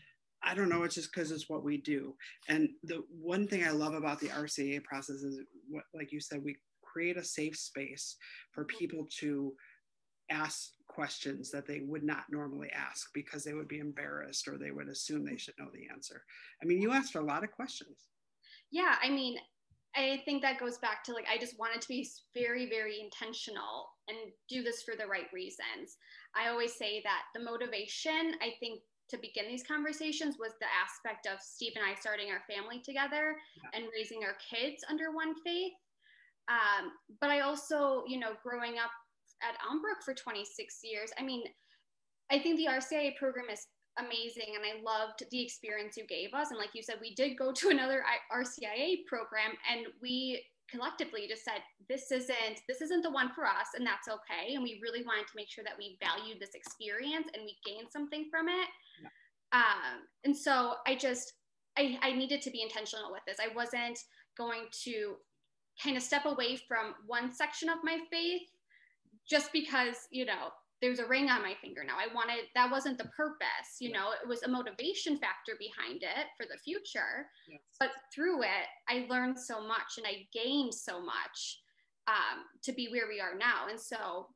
I 0.44 0.54
don't 0.54 0.68
know. 0.68 0.82
It's 0.82 0.96
just 0.96 1.12
because 1.12 1.30
it's 1.30 1.48
what 1.48 1.62
we 1.62 1.76
do. 1.76 2.14
And 2.48 2.70
the 2.82 3.04
one 3.20 3.46
thing 3.46 3.64
I 3.64 3.70
love 3.70 3.94
about 3.94 4.18
the 4.20 4.28
RCIA 4.28 4.82
process 4.82 5.16
is 5.16 5.40
what, 5.68 5.84
like 5.94 6.10
you 6.10 6.20
said, 6.20 6.42
we 6.42 6.56
create 6.92 7.16
a 7.16 7.24
safe 7.24 7.56
space 7.56 8.16
for 8.52 8.64
mm-hmm. 8.64 8.78
people 8.78 9.08
to 9.20 9.52
ask 10.30 10.70
questions 10.88 11.50
that 11.50 11.66
they 11.66 11.80
would 11.80 12.02
not 12.02 12.24
normally 12.30 12.70
ask 12.70 13.10
because 13.14 13.44
they 13.44 13.54
would 13.54 13.68
be 13.68 13.78
embarrassed 13.78 14.46
or 14.48 14.58
they 14.58 14.70
would 14.70 14.88
assume 14.88 15.24
they 15.24 15.36
should 15.36 15.54
know 15.58 15.68
the 15.72 15.88
answer. 15.92 16.22
I 16.62 16.66
mean, 16.66 16.80
you 16.80 16.92
asked 16.92 17.14
a 17.14 17.20
lot 17.20 17.44
of 17.44 17.50
questions. 17.50 18.08
Yeah, 18.70 18.96
I 19.02 19.08
mean, 19.08 19.36
I 19.94 20.22
think 20.24 20.42
that 20.42 20.58
goes 20.58 20.78
back 20.78 21.04
to 21.04 21.12
like, 21.12 21.26
I 21.30 21.38
just 21.38 21.58
wanted 21.58 21.82
to 21.82 21.88
be 21.88 22.08
very, 22.34 22.68
very 22.68 23.00
intentional 23.00 23.90
and 24.08 24.16
do 24.48 24.62
this 24.62 24.82
for 24.82 24.94
the 24.96 25.06
right 25.06 25.26
reasons. 25.32 25.98
I 26.34 26.48
always 26.48 26.74
say 26.74 27.02
that 27.04 27.22
the 27.34 27.44
motivation, 27.44 28.34
I 28.40 28.54
think, 28.60 28.80
to 29.10 29.18
begin 29.18 29.48
these 29.48 29.62
conversations 29.62 30.36
was 30.40 30.52
the 30.58 30.72
aspect 30.72 31.26
of 31.26 31.42
Steve 31.42 31.72
and 31.76 31.84
I 31.84 31.98
starting 32.00 32.30
our 32.30 32.40
family 32.48 32.80
together 32.80 33.36
yeah. 33.56 33.70
and 33.74 33.92
raising 33.92 34.24
our 34.24 34.36
kids 34.40 34.82
under 34.88 35.12
one 35.12 35.34
faith. 35.44 35.72
Um, 36.48 36.92
but 37.20 37.30
I 37.30 37.40
also, 37.40 38.04
you 38.06 38.18
know, 38.18 38.32
growing 38.42 38.74
up 38.74 38.90
at 39.42 39.56
Elmbrook 39.66 40.02
for 40.04 40.14
26 40.14 40.80
years, 40.82 41.10
I 41.18 41.22
mean, 41.22 41.44
I 42.30 42.38
think 42.38 42.56
the 42.56 42.66
RCIA 42.66 43.16
program 43.16 43.46
is 43.50 43.66
amazing 43.98 44.54
and 44.56 44.64
I 44.64 44.82
loved 44.82 45.24
the 45.30 45.42
experience 45.42 45.96
you 45.96 46.06
gave 46.06 46.32
us. 46.34 46.50
And 46.50 46.58
like 46.58 46.70
you 46.74 46.82
said, 46.82 46.96
we 47.00 47.14
did 47.14 47.36
go 47.36 47.52
to 47.52 47.68
another 47.70 48.02
RCIA 48.32 49.04
program 49.06 49.52
and 49.70 49.86
we 50.00 50.44
collectively 50.70 51.26
just 51.28 51.44
said 51.44 51.60
this 51.88 52.10
isn't 52.10 52.62
this 52.66 52.80
isn't 52.80 53.02
the 53.02 53.10
one 53.10 53.30
for 53.34 53.44
us 53.44 53.76
and 53.76 53.86
that's 53.86 54.08
okay 54.08 54.54
and 54.54 54.62
we 54.62 54.80
really 54.82 55.04
wanted 55.04 55.26
to 55.26 55.36
make 55.36 55.50
sure 55.50 55.62
that 55.62 55.76
we 55.76 55.98
valued 56.00 56.40
this 56.40 56.54
experience 56.54 57.28
and 57.34 57.42
we 57.44 57.54
gained 57.66 57.88
something 57.90 58.26
from 58.30 58.48
it 58.48 58.68
yeah. 59.02 59.60
um, 59.60 60.08
and 60.24 60.34
so 60.34 60.74
i 60.86 60.94
just 60.94 61.34
I, 61.76 61.98
I 62.00 62.12
needed 62.12 62.40
to 62.42 62.50
be 62.50 62.62
intentional 62.62 63.12
with 63.12 63.20
this 63.26 63.36
i 63.38 63.54
wasn't 63.54 63.98
going 64.38 64.62
to 64.84 65.16
kind 65.82 65.96
of 65.96 66.02
step 66.02 66.24
away 66.26 66.56
from 66.56 66.94
one 67.06 67.32
section 67.32 67.68
of 67.68 67.78
my 67.82 67.98
faith 68.10 68.42
just 69.28 69.52
because, 69.52 69.96
you 70.10 70.24
know, 70.24 70.50
there's 70.80 70.98
a 70.98 71.06
ring 71.06 71.30
on 71.30 71.42
my 71.42 71.54
finger 71.62 71.84
now. 71.84 71.94
I 71.96 72.12
wanted 72.12 72.46
that 72.56 72.70
wasn't 72.70 72.98
the 72.98 73.08
purpose, 73.16 73.78
you 73.80 73.92
know, 73.92 74.10
it 74.20 74.28
was 74.28 74.42
a 74.42 74.48
motivation 74.48 75.16
factor 75.16 75.52
behind 75.58 76.02
it 76.02 76.26
for 76.36 76.44
the 76.44 76.58
future. 76.58 77.28
Yes. 77.48 77.60
But 77.78 77.90
through 78.12 78.42
it, 78.42 78.66
I 78.88 79.06
learned 79.08 79.38
so 79.38 79.64
much 79.64 79.96
and 79.96 80.06
I 80.06 80.26
gained 80.32 80.74
so 80.74 81.00
much 81.00 81.60
um, 82.08 82.44
to 82.64 82.72
be 82.72 82.88
where 82.88 83.06
we 83.08 83.20
are 83.20 83.38
now. 83.38 83.68
And 83.70 83.80
so, 83.80 84.26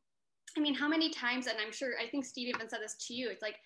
I 0.56 0.60
mean, 0.60 0.74
how 0.74 0.88
many 0.88 1.10
times, 1.10 1.48
and 1.48 1.56
I'm 1.60 1.72
sure, 1.72 1.94
I 2.00 2.08
think 2.08 2.24
Steve 2.24 2.48
even 2.54 2.68
said 2.68 2.80
this 2.80 2.96
to 3.08 3.14
you, 3.14 3.28
it's 3.28 3.42
like, 3.42 3.56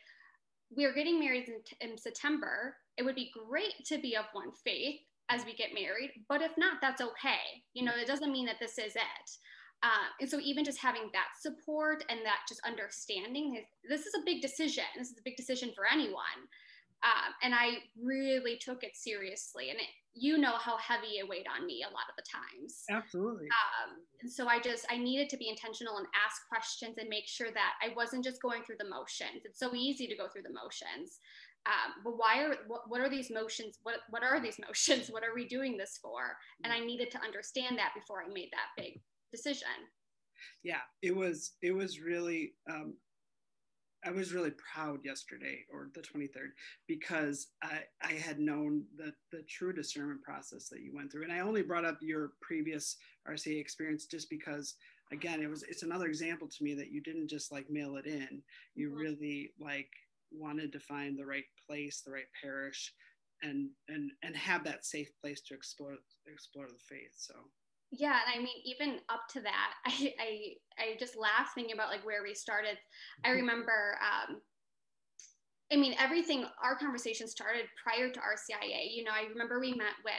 we're 0.75 0.95
getting 0.95 1.21
married 1.21 1.49
in, 1.49 1.91
in 1.91 1.99
September. 1.99 2.77
It 2.97 3.03
would 3.03 3.15
be 3.15 3.31
great 3.47 3.75
to 3.87 3.99
be 3.99 4.17
of 4.17 4.25
one 4.33 4.53
faith 4.65 5.01
as 5.31 5.45
we 5.45 5.55
get 5.55 5.71
married. 5.73 6.11
But 6.29 6.43
if 6.43 6.53
not, 6.59 6.75
that's 6.83 7.01
okay. 7.01 7.63
You 7.73 7.85
know, 7.85 7.93
it 7.97 8.07
doesn't 8.07 8.33
mean 8.33 8.47
that 8.47 8.59
this 8.61 8.79
is 8.79 8.97
it. 8.97 9.31
Uh, 9.83 10.13
and 10.21 10.29
so 10.29 10.39
even 10.41 10.65
just 10.65 10.79
having 10.79 11.09
that 11.15 11.29
support 11.41 12.05
and 12.11 12.21
that 12.25 12.41
just 12.49 12.61
understanding, 12.67 13.65
this 13.89 14.05
is 14.05 14.13
a 14.15 14.25
big 14.27 14.43
decision. 14.43 14.85
This 14.99 15.09
is 15.09 15.19
a 15.19 15.25
big 15.25 15.37
decision 15.37 15.73
for 15.75 15.85
anyone. 15.91 16.45
Um, 17.03 17.33
and 17.43 17.55
I 17.55 17.79
really 17.97 18.59
took 18.59 18.85
it 18.85 18.95
seriously. 18.95 19.71
And 19.71 19.79
it, 19.79 19.87
you 20.13 20.37
know 20.37 20.57
how 20.59 20.77
heavy 20.77 21.19
it 21.19 21.27
weighed 21.27 21.47
on 21.49 21.67
me 21.67 21.83
a 21.83 21.93
lot 21.95 22.11
of 22.11 22.17
the 22.17 22.25
times. 22.29 22.85
Absolutely. 22.91 23.47
Um, 23.47 24.05
and 24.21 24.31
so 24.31 24.49
I 24.49 24.61
just, 24.61 24.85
I 24.91 24.99
needed 24.99 25.31
to 25.31 25.39
be 25.39 25.49
intentional 25.49 25.97
and 25.97 26.07
ask 26.13 26.47
questions 26.47 26.99
and 26.99 27.09
make 27.09 27.27
sure 27.27 27.51
that 27.55 27.73
I 27.81 27.95
wasn't 27.97 28.25
just 28.25 28.43
going 28.43 28.65
through 28.65 28.77
the 28.81 28.89
motions. 28.89 29.47
It's 29.47 29.59
so 29.59 29.75
easy 29.75 30.07
to 30.09 30.17
go 30.17 30.29
through 30.29 30.43
the 30.43 30.53
motions 30.53 31.21
um, 31.67 32.03
but 32.05 32.17
why 32.17 32.43
are 32.43 32.55
what, 32.67 32.83
what 32.89 33.01
are 33.01 33.09
these 33.09 33.31
motions 33.31 33.79
what 33.83 33.97
what 34.11 34.23
are 34.23 34.41
these 34.41 34.59
motions 34.67 35.09
what 35.11 35.25
are 35.25 35.35
we 35.35 35.47
doing 35.47 35.77
this 35.77 35.99
for 36.03 36.37
and 36.65 36.73
i 36.73 36.81
needed 36.81 37.11
to 37.11 37.21
understand 37.23 37.79
that 37.79 37.93
before 37.95 38.23
i 38.23 38.33
made 38.33 38.49
that 38.53 38.83
big 38.83 39.01
decision 39.31 39.69
yeah 40.63 40.81
it 41.03 41.15
was 41.15 41.53
it 41.63 41.73
was 41.73 42.01
really 42.01 42.53
um, 42.71 42.95
I 44.05 44.11
was 44.11 44.33
really 44.33 44.53
proud 44.53 45.01
yesterday 45.05 45.65
or 45.71 45.91
the 45.95 46.01
23rd 46.01 46.53
because 46.89 47.49
I, 47.63 47.81
I 48.03 48.13
had 48.13 48.41
known 48.41 48.85
the, 48.97 49.13
the 49.31 49.43
true 49.43 49.75
discernment 49.75 50.23
process 50.23 50.69
that 50.71 50.81
you 50.81 50.93
went 50.95 51.13
through. 51.13 51.25
And 51.25 51.33
I 51.33 51.41
only 51.41 51.63
brought 51.63 51.85
up 51.85 51.99
your 52.01 52.33
previous 52.41 52.97
RCIA 53.29 53.61
experience 53.61 54.07
just 54.07 54.31
because 54.31 54.77
again, 55.13 55.43
it 55.43 55.51
was 55.51 55.65
it's 55.65 55.83
another 55.83 56.07
example 56.07 56.49
to 56.49 56.65
me 56.65 56.75
that 56.75 56.91
you 56.91 57.01
didn't 57.03 57.29
just 57.29 57.53
like 57.53 57.69
mail 57.69 57.97
it 57.97 58.07
in. 58.07 58.43
You 58.75 58.95
really 58.95 59.53
like 59.61 59.91
wanted 60.33 60.73
to 60.73 60.81
find 60.81 61.19
the 61.19 61.27
right 61.27 61.45
place, 61.69 62.03
the 62.05 62.13
right 62.13 62.31
parish, 62.43 62.93
and 63.43 63.71
and 63.89 64.11
and 64.23 64.37
have 64.37 64.65
that 64.65 64.85
safe 64.85 65.11
place 65.21 65.41
to 65.43 65.55
explore 65.55 65.95
explore 66.27 66.67
the 66.69 66.79
faith. 66.89 67.15
So 67.17 67.35
yeah, 67.91 68.19
and 68.27 68.41
I 68.41 68.43
mean 68.43 68.57
even 68.65 69.01
up 69.09 69.23
to 69.31 69.41
that, 69.41 69.73
I 69.87 70.15
I, 70.21 70.39
I 70.79 70.97
just 70.99 71.17
laugh 71.17 71.53
thinking 71.55 71.75
about 71.75 71.91
like 71.91 72.05
where 72.05 72.23
we 72.23 72.35
started. 72.35 72.79
I 73.25 73.29
mm-hmm. 73.29 73.39
remember. 73.39 73.99
Um, 74.01 74.41
I 75.73 75.77
mean, 75.77 75.95
everything, 76.01 76.45
our 76.65 76.77
conversation 76.77 77.29
started 77.29 77.67
prior 77.81 78.11
to 78.11 78.19
RCIA. 78.19 78.93
You 78.93 79.05
know, 79.05 79.13
I 79.13 79.29
remember 79.29 79.61
we 79.61 79.71
met 79.71 79.95
with 80.05 80.15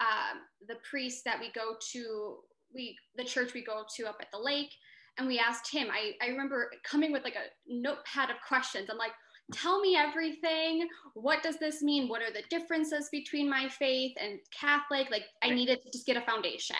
um, 0.00 0.40
the 0.68 0.76
priest 0.88 1.24
that 1.24 1.40
we 1.40 1.50
go 1.52 1.76
to, 1.92 2.36
we 2.74 2.96
the 3.16 3.24
church 3.24 3.54
we 3.54 3.64
go 3.64 3.84
to 3.96 4.06
up 4.06 4.18
at 4.20 4.28
the 4.32 4.38
lake, 4.38 4.70
and 5.18 5.26
we 5.26 5.38
asked 5.38 5.72
him. 5.72 5.88
I, 5.90 6.12
I 6.22 6.28
remember 6.28 6.70
coming 6.84 7.12
with 7.12 7.24
like 7.24 7.36
a 7.36 7.48
notepad 7.66 8.30
of 8.30 8.36
questions. 8.46 8.88
I'm 8.90 8.98
like, 8.98 9.12
tell 9.52 9.80
me 9.80 9.96
everything. 9.96 10.88
What 11.14 11.42
does 11.42 11.58
this 11.58 11.82
mean? 11.82 12.08
What 12.08 12.22
are 12.22 12.32
the 12.32 12.42
differences 12.50 13.08
between 13.10 13.48
my 13.48 13.68
faith 13.68 14.16
and 14.20 14.38
Catholic? 14.58 15.10
Like, 15.10 15.24
I 15.42 15.50
needed 15.50 15.80
to 15.82 15.90
just 15.90 16.06
get 16.06 16.16
a 16.16 16.22
foundation. 16.22 16.76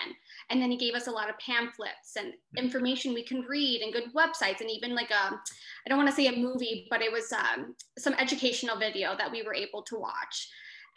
And 0.51 0.61
then 0.61 0.71
he 0.71 0.77
gave 0.77 0.95
us 0.95 1.07
a 1.07 1.11
lot 1.11 1.29
of 1.29 1.39
pamphlets 1.39 2.17
and 2.17 2.33
information 2.57 3.15
we 3.15 3.25
can 3.25 3.41
read 3.43 3.83
and 3.83 3.93
good 3.93 4.15
websites 4.15 4.61
and 4.61 4.71
even 4.71 4.95
like 4.95 5.11
a, 5.11 5.35
I 5.35 5.89
don't 5.89 5.99
want 5.99 6.11
to 6.11 6.17
say 6.17 6.29
a 6.29 6.37
movie, 6.37 6.87
but 6.91 7.03
it 7.03 7.13
was 7.13 7.33
um, 7.33 7.75
some 7.99 8.15
educational 8.15 8.79
video 8.79 9.17
that 9.17 9.31
we 9.31 9.43
were 9.43 9.55
able 9.55 9.83
to 9.83 9.99
watch. 9.99 10.49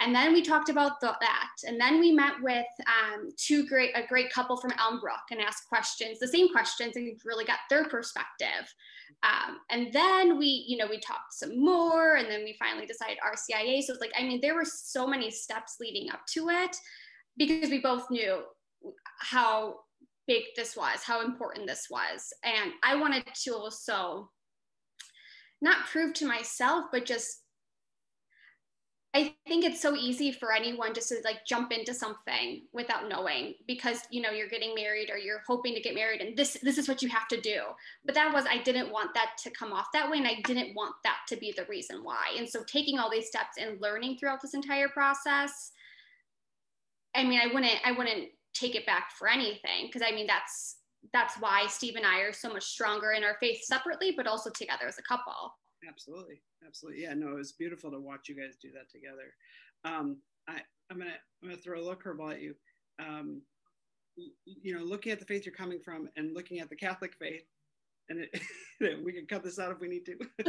And 0.02 0.14
then 0.14 0.34
we 0.34 0.42
talked 0.42 0.70
about 0.70 1.00
the, 1.00 1.16
that. 1.22 1.50
And 1.66 1.80
then 1.80 2.00
we 2.00 2.12
met 2.12 2.34
with 2.42 2.66
um, 2.88 3.30
two 3.38 3.66
great, 3.66 3.92
a 3.96 4.06
great 4.06 4.32
couple 4.32 4.58
from 4.58 4.72
Elmbrook 4.72 5.32
and 5.32 5.40
asked 5.40 5.70
questions, 5.70 6.20
the 6.20 6.28
same 6.28 6.50
questions, 6.50 6.98
and 6.98 7.18
really 7.24 7.46
got 7.46 7.60
their 7.70 7.86
perspective. 7.86 8.74
Um, 9.24 9.60
and 9.70 9.94
then 9.94 10.38
we, 10.38 10.66
you 10.68 10.78
know, 10.78 10.88
we 10.88 11.00
talked 11.00 11.34
some 11.34 11.60
more, 11.64 12.16
and 12.16 12.30
then 12.30 12.44
we 12.44 12.58
finally 12.60 12.86
decided 12.86 13.18
RCIA. 13.26 13.82
So 13.84 13.94
it's 13.94 14.02
like, 14.02 14.12
I 14.18 14.24
mean, 14.24 14.42
there 14.42 14.56
were 14.56 14.66
so 14.66 15.08
many 15.08 15.32
steps 15.32 15.78
leading 15.80 16.12
up 16.12 16.22
to 16.34 16.50
it 16.50 16.76
because 17.38 17.70
we 17.70 17.80
both 17.80 18.12
knew 18.12 18.44
how 19.20 19.78
big 20.28 20.44
this 20.56 20.76
was, 20.76 21.04
how 21.04 21.24
important 21.24 21.68
this 21.68 21.88
was. 21.90 22.34
And 22.44 22.72
I 22.84 22.96
wanted 22.96 23.24
to 23.44 23.56
also 23.56 24.30
not 25.62 25.86
prove 25.88 26.14
to 26.16 26.28
myself, 26.28 26.86
but 26.92 27.06
just 27.06 27.45
I 29.16 29.34
think 29.48 29.64
it's 29.64 29.82
so 29.82 29.96
easy 29.96 30.34
for 30.34 30.52
anyone 30.52 30.94
just 30.94 31.08
to 31.08 31.16
like 31.24 31.46
jump 31.46 31.72
into 31.72 31.94
something 31.94 32.64
without 32.74 33.08
knowing 33.08 33.54
because 33.66 34.02
you 34.12 34.22
know 34.22 34.32
you're 34.32 34.50
getting 34.50 34.76
married 34.76 35.10
or 35.10 35.18
you're 35.18 35.42
hoping 35.48 35.74
to 35.74 35.80
get 35.80 35.96
married 35.96 36.20
and 36.20 36.36
this 36.36 36.58
this 36.62 36.78
is 36.78 36.90
what 36.90 37.02
you 37.02 37.08
have 37.08 37.30
to 37.30 37.40
do. 37.40 37.62
But 38.04 38.14
that 38.16 38.34
was 38.34 38.44
I 38.46 38.62
didn't 38.62 38.92
want 38.92 39.14
that 39.14 39.38
to 39.44 39.50
come 39.52 39.72
off 39.72 39.88
that 39.94 40.12
way 40.12 40.18
and 40.18 40.28
I 40.28 40.42
didn't 40.44 40.76
want 40.76 40.96
that 41.06 41.20
to 41.30 41.38
be 41.38 41.54
the 41.56 41.64
reason 41.70 42.04
why. 42.04 42.36
And 42.38 42.48
so 42.48 42.66
taking 42.66 43.00
all 43.00 43.10
these 43.10 43.28
steps 43.28 43.58
and 43.58 43.82
learning 43.82 44.18
throughout 44.18 44.42
this 44.42 44.54
entire 44.54 44.90
process 44.90 45.72
I 47.16 47.24
mean 47.24 47.40
I 47.42 47.54
wouldn't 47.54 47.80
I 47.86 47.94
wouldn't 47.94 48.28
take 48.54 48.76
it 48.76 48.86
back 48.86 49.12
for 49.18 49.30
anything 49.30 49.88
because 49.88 50.02
I 50.06 50.14
mean 50.14 50.28
that's 50.28 50.80
that's 51.14 51.36
why 51.40 51.68
Steve 51.68 51.96
and 51.96 52.06
I 52.06 52.20
are 52.20 52.34
so 52.34 52.52
much 52.52 52.66
stronger 52.66 53.14
in 53.14 53.24
our 53.24 53.38
faith 53.40 53.64
separately 53.64 54.14
but 54.18 54.28
also 54.28 54.50
together 54.50 54.88
as 54.90 54.98
a 54.98 55.04
couple. 55.04 55.54
Absolutely 55.88 56.42
absolutely. 56.66 57.04
Yeah, 57.04 57.14
no, 57.14 57.30
it 57.30 57.36
was 57.36 57.52
beautiful 57.52 57.92
to 57.92 58.00
watch 58.00 58.28
you 58.28 58.36
guys 58.36 58.56
do 58.62 58.70
that 58.74 58.90
together. 58.90 59.34
Um, 59.84 60.18
I, 60.48 60.60
I'm 60.90 60.98
gonna 60.98 61.12
I'm 61.42 61.50
gonna 61.50 61.62
throw 61.62 61.80
a 61.80 61.82
little 61.82 61.96
curveball 61.96 62.34
at 62.34 62.42
you. 62.42 62.56
Um, 63.00 63.42
you 64.46 64.78
know, 64.78 64.84
looking 64.84 65.12
at 65.12 65.20
the 65.20 65.26
faith 65.26 65.46
you're 65.46 65.56
coming 65.56 65.80
from 65.84 66.10
and 66.16 66.34
looking 66.34 66.60
at 66.60 66.70
the 66.70 66.76
Catholic 66.76 67.14
faith, 67.20 67.44
and 68.10 68.20
it, 68.20 69.04
we 69.04 69.14
can 69.14 69.26
cut 69.28 69.44
this 69.44 69.60
out 69.60 69.72
if 69.72 69.80
we 69.80 69.88
need 69.88 70.06
to. 70.06 70.18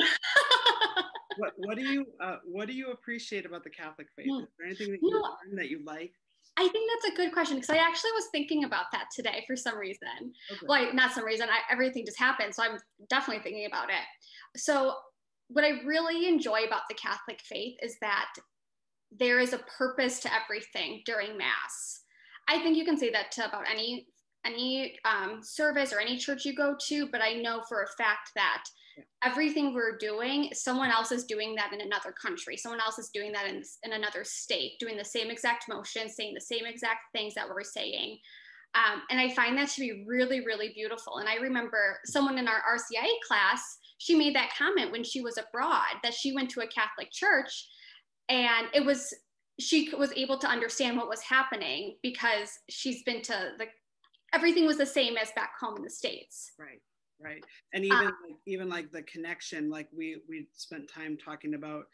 what 1.38 1.52
what 1.56 1.76
do 1.76 1.84
you 1.84 2.06
uh, 2.20 2.36
what 2.44 2.68
do 2.68 2.74
you 2.74 2.92
appreciate 2.92 3.46
about 3.46 3.64
the 3.64 3.70
Catholic 3.70 4.08
faith? 4.16 4.26
Is 4.26 4.46
there 4.58 4.66
anything 4.66 4.92
that 4.92 5.00
you 5.02 5.10
no, 5.10 5.18
learn 5.18 5.56
that 5.56 5.70
you 5.70 5.82
like? 5.84 6.12
I 6.58 6.68
think 6.68 6.90
that's 6.90 7.12
a 7.12 7.16
good 7.16 7.32
question 7.34 7.56
because 7.56 7.68
I 7.68 7.76
actually 7.76 8.12
was 8.12 8.28
thinking 8.32 8.64
about 8.64 8.86
that 8.92 9.08
today 9.14 9.44
for 9.46 9.56
some 9.56 9.76
reason. 9.76 10.32
Okay. 10.50 10.66
Like 10.66 10.94
not 10.94 11.12
some 11.12 11.24
reason, 11.24 11.48
I, 11.50 11.70
everything 11.70 12.06
just 12.06 12.18
happened, 12.18 12.54
so 12.54 12.62
I'm 12.62 12.78
definitely 13.10 13.42
thinking 13.42 13.66
about 13.66 13.90
it. 13.90 14.58
So 14.58 14.94
what 15.48 15.64
I 15.64 15.80
really 15.84 16.28
enjoy 16.28 16.64
about 16.66 16.82
the 16.88 16.94
Catholic 16.94 17.40
faith 17.42 17.76
is 17.82 17.96
that 18.00 18.32
there 19.16 19.38
is 19.38 19.52
a 19.52 19.64
purpose 19.78 20.20
to 20.20 20.30
everything 20.32 21.02
during 21.06 21.36
Mass. 21.36 22.02
I 22.48 22.60
think 22.60 22.76
you 22.76 22.84
can 22.84 22.98
say 22.98 23.10
that 23.10 23.32
to 23.32 23.48
about 23.48 23.64
any 23.70 24.06
any 24.44 24.96
um, 25.04 25.40
service 25.42 25.92
or 25.92 25.98
any 25.98 26.16
church 26.16 26.44
you 26.44 26.54
go 26.54 26.76
to, 26.86 27.08
but 27.10 27.20
I 27.20 27.32
know 27.32 27.62
for 27.68 27.82
a 27.82 27.88
fact 27.98 28.30
that 28.36 28.62
everything 29.24 29.74
we're 29.74 29.98
doing, 29.98 30.50
someone 30.52 30.90
else 30.90 31.10
is 31.10 31.24
doing 31.24 31.56
that 31.56 31.72
in 31.72 31.80
another 31.80 32.12
country. 32.12 32.56
Someone 32.56 32.80
else 32.80 32.96
is 32.96 33.10
doing 33.12 33.32
that 33.32 33.48
in, 33.48 33.62
in 33.82 33.92
another 33.92 34.22
state, 34.22 34.78
doing 34.78 34.96
the 34.96 35.04
same 35.04 35.30
exact 35.30 35.64
motion, 35.68 36.08
saying 36.08 36.32
the 36.32 36.40
same 36.40 36.64
exact 36.64 37.00
things 37.12 37.34
that 37.34 37.48
we're 37.48 37.64
saying. 37.64 38.18
Um, 38.76 39.02
and 39.10 39.18
I 39.18 39.34
find 39.34 39.56
that 39.58 39.68
to 39.70 39.80
be 39.80 40.04
really, 40.06 40.44
really 40.44 40.70
beautiful. 40.74 41.18
And 41.18 41.28
I 41.28 41.36
remember 41.36 41.98
someone 42.04 42.38
in 42.38 42.46
our 42.46 42.62
RCIA 42.62 43.14
class 43.26 43.78
she 43.98 44.14
made 44.14 44.34
that 44.34 44.52
comment 44.56 44.92
when 44.92 45.04
she 45.04 45.20
was 45.20 45.38
abroad 45.38 46.00
that 46.02 46.14
she 46.14 46.34
went 46.34 46.50
to 46.50 46.60
a 46.60 46.66
Catholic 46.66 47.10
church 47.10 47.68
and 48.28 48.66
it 48.74 48.84
was 48.84 49.14
she 49.58 49.90
was 49.96 50.12
able 50.16 50.38
to 50.38 50.46
understand 50.46 50.96
what 50.96 51.08
was 51.08 51.22
happening 51.22 51.96
because 52.02 52.58
she's 52.68 53.02
been 53.04 53.22
to 53.22 53.52
the 53.58 53.66
everything 54.34 54.66
was 54.66 54.76
the 54.76 54.86
same 54.86 55.16
as 55.16 55.30
back 55.32 55.52
home 55.58 55.76
in 55.76 55.82
the 55.82 55.90
states 55.90 56.52
right 56.58 56.82
right 57.20 57.42
and 57.72 57.84
even 57.84 57.98
um, 57.98 58.04
like, 58.04 58.36
even 58.46 58.68
like 58.68 58.92
the 58.92 59.02
connection 59.02 59.70
like 59.70 59.88
we 59.96 60.18
we 60.28 60.46
spent 60.54 60.90
time 60.90 61.16
talking 61.16 61.54
about 61.54 61.84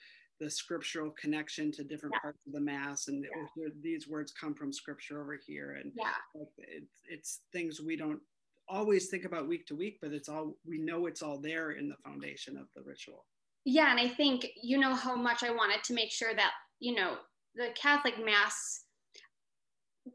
the 0.40 0.50
scriptural 0.50 1.10
connection 1.10 1.70
to 1.70 1.84
different 1.84 2.14
yeah. 2.16 2.20
parts 2.20 2.38
of 2.46 2.52
the 2.52 2.60
mass 2.60 3.06
and 3.06 3.24
yeah. 3.56 3.68
these 3.80 4.08
words 4.08 4.32
come 4.32 4.54
from 4.54 4.72
scripture 4.72 5.20
over 5.22 5.38
here 5.46 5.78
and 5.80 5.92
yeah. 5.96 6.08
it's, 6.58 7.00
it's 7.08 7.40
things 7.52 7.80
we 7.80 7.96
don't 7.96 8.18
always 8.68 9.08
think 9.08 9.24
about 9.24 9.48
week 9.48 9.66
to 9.66 9.76
week, 9.76 9.98
but 10.00 10.12
it's 10.12 10.28
all 10.28 10.56
we 10.66 10.78
know 10.78 11.06
it's 11.06 11.22
all 11.22 11.38
there 11.38 11.72
in 11.72 11.88
the 11.88 11.96
foundation 12.04 12.56
of 12.56 12.66
the 12.74 12.82
ritual. 12.82 13.26
Yeah, 13.64 13.90
and 13.90 14.00
I 14.00 14.08
think 14.08 14.48
you 14.62 14.78
know 14.78 14.94
how 14.94 15.14
much 15.14 15.42
I 15.42 15.50
wanted 15.50 15.84
to 15.84 15.94
make 15.94 16.10
sure 16.10 16.34
that 16.34 16.52
you 16.80 16.94
know 16.94 17.16
the 17.54 17.68
Catholic 17.74 18.14
Mass. 18.24 18.84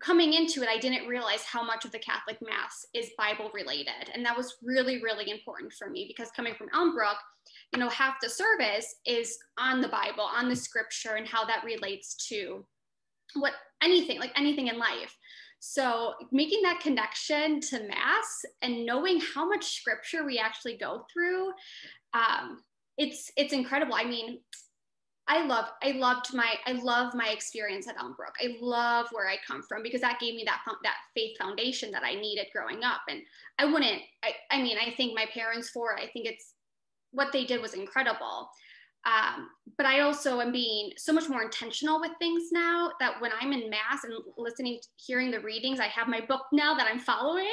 Coming 0.01 0.33
into 0.33 0.63
it, 0.63 0.67
I 0.67 0.77
didn't 0.77 1.07
realize 1.07 1.43
how 1.43 1.63
much 1.63 1.85
of 1.85 1.93
the 1.93 1.99
Catholic 1.99 2.39
Mass 2.41 2.85
is 2.93 3.11
Bible 3.17 3.49
related. 3.53 4.11
And 4.13 4.25
that 4.25 4.35
was 4.35 4.55
really, 4.61 5.01
really 5.01 5.31
important 5.31 5.71
for 5.71 5.89
me 5.89 6.03
because 6.09 6.29
coming 6.31 6.55
from 6.55 6.67
Elmbrook, 6.75 7.15
you 7.71 7.79
know, 7.79 7.87
half 7.87 8.15
the 8.21 8.29
service 8.29 8.95
is 9.05 9.37
on 9.57 9.79
the 9.79 9.87
Bible, 9.87 10.23
on 10.23 10.49
the 10.49 10.57
scripture, 10.57 11.15
and 11.15 11.25
how 11.25 11.45
that 11.45 11.63
relates 11.63 12.15
to 12.27 12.65
what 13.35 13.53
anything, 13.81 14.19
like 14.19 14.37
anything 14.37 14.67
in 14.67 14.77
life. 14.77 15.15
So 15.59 16.13
making 16.31 16.61
that 16.63 16.79
connection 16.79 17.59
to 17.61 17.87
mass 17.87 18.45
and 18.61 18.85
knowing 18.85 19.19
how 19.33 19.47
much 19.47 19.79
scripture 19.79 20.25
we 20.25 20.37
actually 20.37 20.77
go 20.77 21.05
through, 21.11 21.49
um, 22.13 22.61
it's 22.97 23.31
it's 23.35 23.53
incredible. 23.53 23.95
I 23.95 24.03
mean, 24.03 24.39
I 25.27 25.45
love 25.45 25.65
I 25.83 25.91
loved 25.91 26.33
my 26.33 26.55
I 26.65 26.73
love 26.73 27.13
my 27.13 27.29
experience 27.29 27.87
at 27.87 27.97
Elmbrook. 27.97 28.35
I 28.41 28.55
love 28.61 29.07
where 29.11 29.27
I 29.27 29.37
come 29.45 29.61
from 29.61 29.83
because 29.83 30.01
that 30.01 30.19
gave 30.19 30.35
me 30.35 30.43
that 30.45 30.61
that 30.83 30.95
faith 31.15 31.37
foundation 31.37 31.91
that 31.91 32.03
I 32.03 32.15
needed 32.15 32.47
growing 32.53 32.83
up. 32.83 33.01
And 33.09 33.21
I 33.59 33.65
wouldn't 33.65 34.01
I, 34.23 34.31
I 34.51 34.61
mean 34.61 34.77
I 34.77 34.93
think 34.95 35.15
my 35.15 35.25
parents 35.33 35.69
for 35.69 35.93
it. 35.93 36.01
I 36.01 36.07
think 36.11 36.27
it's 36.27 36.53
what 37.11 37.31
they 37.33 37.45
did 37.45 37.61
was 37.61 37.73
incredible. 37.73 38.49
Um, 39.07 39.49
but 39.77 39.85
I 39.85 40.01
also 40.01 40.41
am 40.41 40.51
being 40.51 40.91
so 40.97 41.13
much 41.13 41.29
more 41.29 41.41
intentional 41.41 41.99
with 41.99 42.11
things 42.19 42.51
now 42.51 42.91
that 42.99 43.21
when 43.21 43.31
I'm 43.39 43.53
in 43.53 43.69
mass 43.69 44.03
and 44.03 44.13
listening, 44.37 44.79
hearing 44.97 45.31
the 45.31 45.39
readings, 45.39 45.79
I 45.79 45.87
have 45.87 46.09
my 46.09 46.19
book 46.19 46.41
now 46.51 46.73
that 46.73 46.87
I'm 46.91 46.99
following. 46.99 47.47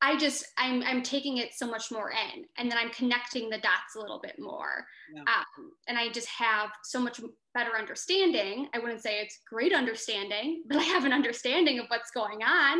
I 0.00 0.16
just 0.16 0.46
I'm 0.56 0.82
I'm 0.84 1.02
taking 1.02 1.38
it 1.38 1.54
so 1.54 1.66
much 1.66 1.90
more 1.90 2.12
in, 2.12 2.44
and 2.56 2.70
then 2.70 2.78
I'm 2.78 2.90
connecting 2.90 3.50
the 3.50 3.58
dots 3.58 3.96
a 3.96 4.00
little 4.00 4.20
bit 4.20 4.36
more, 4.38 4.86
yeah. 5.12 5.22
um, 5.22 5.72
and 5.88 5.98
I 5.98 6.08
just 6.10 6.28
have 6.28 6.70
so 6.84 7.00
much 7.00 7.20
better 7.52 7.76
understanding. 7.76 8.68
I 8.72 8.78
wouldn't 8.78 9.02
say 9.02 9.20
it's 9.20 9.40
great 9.48 9.74
understanding, 9.74 10.62
but 10.68 10.78
I 10.78 10.84
have 10.84 11.04
an 11.04 11.12
understanding 11.12 11.80
of 11.80 11.86
what's 11.88 12.12
going 12.12 12.44
on, 12.44 12.78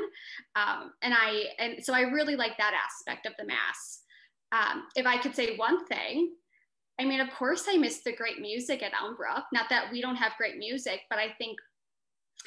um, 0.55 0.93
and 1.03 1.13
I 1.13 1.47
and 1.59 1.85
so 1.85 1.93
I 1.93 2.03
really 2.03 2.37
like 2.37 2.57
that 2.59 2.75
aspect 2.75 3.27
of 3.27 3.33
the 3.37 3.47
mass. 3.47 4.03
Um, 4.53 4.85
if 4.95 5.05
I 5.05 5.19
could 5.19 5.35
say 5.35 5.57
one 5.57 5.87
thing, 5.87 6.35
I 7.01 7.05
mean, 7.05 7.21
of 7.21 7.31
course, 7.31 7.67
I 7.69 7.77
miss 7.77 8.01
the 8.01 8.15
great 8.15 8.41
music 8.41 8.83
at 8.83 8.93
Elmbrook. 8.93 9.45
Not 9.53 9.69
that 9.71 9.91
we 9.93 10.01
don't 10.01 10.17
have 10.17 10.33
great 10.37 10.57
music, 10.59 11.03
but 11.09 11.19
I 11.19 11.33
think 11.39 11.59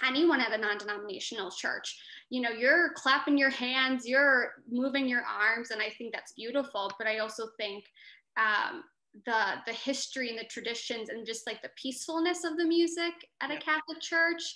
anyone 0.05 0.41
at 0.41 0.51
a 0.51 0.57
non-denominational 0.57 1.51
church 1.51 1.99
you 2.29 2.41
know 2.41 2.49
you're 2.49 2.93
clapping 2.93 3.37
your 3.37 3.49
hands 3.49 4.07
you're 4.07 4.53
moving 4.71 5.07
your 5.07 5.21
arms 5.21 5.69
and 5.71 5.81
i 5.81 5.89
think 5.89 6.13
that's 6.13 6.31
beautiful. 6.31 6.91
But 6.97 7.07
i 7.07 7.19
also 7.19 7.49
think 7.57 7.83
um, 8.37 8.83
the 9.25 9.55
the 9.67 9.73
history 9.73 10.29
and 10.29 10.39
the 10.39 10.45
traditions 10.45 11.09
and 11.09 11.25
just 11.25 11.45
like 11.45 11.61
the 11.61 11.69
peacefulness 11.75 12.43
of 12.43 12.57
the 12.57 12.65
music 12.65 13.13
at 13.41 13.51
a 13.51 13.57
catholic 13.57 13.99
church 13.99 14.55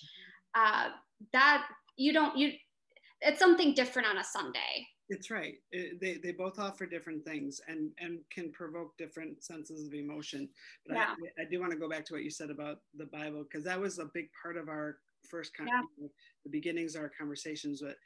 uh, 0.55 0.89
that 1.33 1.67
you 1.97 2.13
don't 2.13 2.37
you 2.37 2.53
it's 3.21 3.39
something 3.39 3.73
different 3.73 4.07
on 4.07 4.17
a 4.17 4.23
sunday 4.23 4.87
it's 5.09 5.29
right. 5.29 5.55
It, 5.71 6.01
they, 6.01 6.15
they 6.15 6.31
both 6.31 6.57
offer 6.57 6.85
different 6.85 7.23
things 7.23 7.61
and, 7.67 7.91
and 7.99 8.19
can 8.31 8.51
provoke 8.51 8.97
different 8.97 9.43
senses 9.43 9.85
of 9.87 9.93
emotion. 9.93 10.49
But 10.87 10.97
yeah. 10.97 11.13
I, 11.37 11.43
I 11.43 11.45
do 11.49 11.59
want 11.59 11.71
to 11.71 11.77
go 11.77 11.89
back 11.89 12.05
to 12.05 12.13
what 12.13 12.23
you 12.23 12.31
said 12.31 12.49
about 12.49 12.79
the 12.97 13.05
Bible, 13.05 13.43
because 13.43 13.63
that 13.65 13.79
was 13.79 13.99
a 13.99 14.09
big 14.13 14.29
part 14.41 14.57
of 14.57 14.67
our 14.67 14.97
first, 15.29 15.55
con- 15.55 15.67
yeah. 15.67 16.07
the 16.43 16.49
beginnings 16.49 16.95
of 16.95 17.01
our 17.01 17.11
conversations 17.17 17.79
that, 17.81 17.97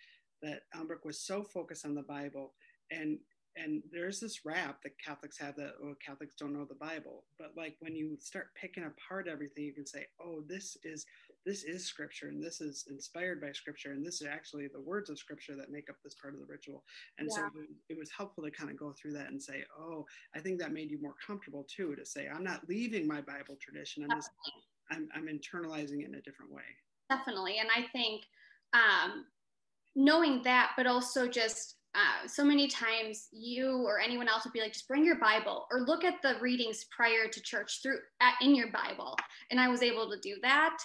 that 0.41 0.61
Elmbrook 0.75 1.05
was 1.05 1.21
so 1.21 1.43
focused 1.43 1.85
on 1.85 1.95
the 1.95 2.03
Bible. 2.03 2.53
And, 2.91 3.19
and 3.55 3.81
there's 3.91 4.19
this 4.19 4.45
rap 4.45 4.81
that 4.83 4.99
Catholics 5.03 5.37
have 5.39 5.55
that, 5.55 5.73
oh, 5.83 5.95
Catholics 6.05 6.35
don't 6.35 6.53
know 6.53 6.65
the 6.65 6.75
Bible. 6.75 7.23
But 7.37 7.51
like 7.57 7.75
when 7.79 7.95
you 7.95 8.17
start 8.19 8.47
picking 8.55 8.85
apart 8.85 9.27
everything, 9.27 9.63
you 9.63 9.73
can 9.73 9.85
say, 9.85 10.05
oh, 10.21 10.43
this 10.47 10.77
is 10.83 11.05
this 11.45 11.63
is 11.63 11.85
scripture 11.85 12.27
and 12.27 12.43
this 12.43 12.61
is 12.61 12.85
inspired 12.89 13.41
by 13.41 13.51
scripture 13.51 13.91
and 13.91 14.05
this 14.05 14.21
is 14.21 14.27
actually 14.27 14.67
the 14.67 14.81
words 14.81 15.09
of 15.09 15.17
scripture 15.17 15.55
that 15.55 15.71
make 15.71 15.89
up 15.89 15.95
this 16.03 16.15
part 16.15 16.33
of 16.33 16.39
the 16.39 16.45
ritual. 16.45 16.83
And 17.17 17.29
yeah. 17.31 17.37
so 17.37 17.61
it 17.89 17.97
was 17.97 18.09
helpful 18.11 18.43
to 18.43 18.51
kind 18.51 18.69
of 18.69 18.77
go 18.77 18.93
through 18.93 19.13
that 19.13 19.29
and 19.29 19.41
say 19.41 19.63
oh 19.79 20.05
i 20.35 20.39
think 20.39 20.59
that 20.59 20.73
made 20.73 20.91
you 20.91 21.01
more 21.01 21.15
comfortable 21.25 21.65
too 21.73 21.95
to 21.95 22.05
say 22.05 22.27
i'm 22.33 22.43
not 22.43 22.67
leaving 22.67 23.07
my 23.07 23.21
bible 23.21 23.57
tradition 23.61 24.03
i'm 24.03 24.17
just 24.17 24.29
I'm, 24.91 25.07
I'm 25.13 25.27
internalizing 25.27 26.01
it 26.01 26.07
in 26.07 26.15
a 26.15 26.21
different 26.21 26.51
way. 26.51 26.63
Definitely 27.09 27.57
and 27.59 27.69
i 27.75 27.85
think 27.91 28.23
um, 28.73 29.25
knowing 29.95 30.43
that 30.43 30.71
but 30.77 30.87
also 30.87 31.27
just 31.27 31.75
uh, 31.95 32.27
so 32.27 32.43
many 32.43 32.67
times 32.67 33.29
you 33.31 33.83
or 33.83 33.99
anyone 33.99 34.27
else 34.27 34.43
would 34.45 34.53
be 34.53 34.61
like 34.61 34.73
just 34.73 34.87
bring 34.87 35.03
your 35.03 35.19
bible 35.19 35.65
or 35.71 35.81
look 35.81 36.03
at 36.03 36.21
the 36.21 36.35
readings 36.39 36.85
prior 36.95 37.27
to 37.27 37.41
church 37.41 37.79
through 37.81 37.97
at, 38.21 38.35
in 38.41 38.53
your 38.53 38.71
bible 38.71 39.15
and 39.49 39.59
i 39.59 39.67
was 39.67 39.81
able 39.81 40.09
to 40.09 40.19
do 40.19 40.35
that 40.41 40.77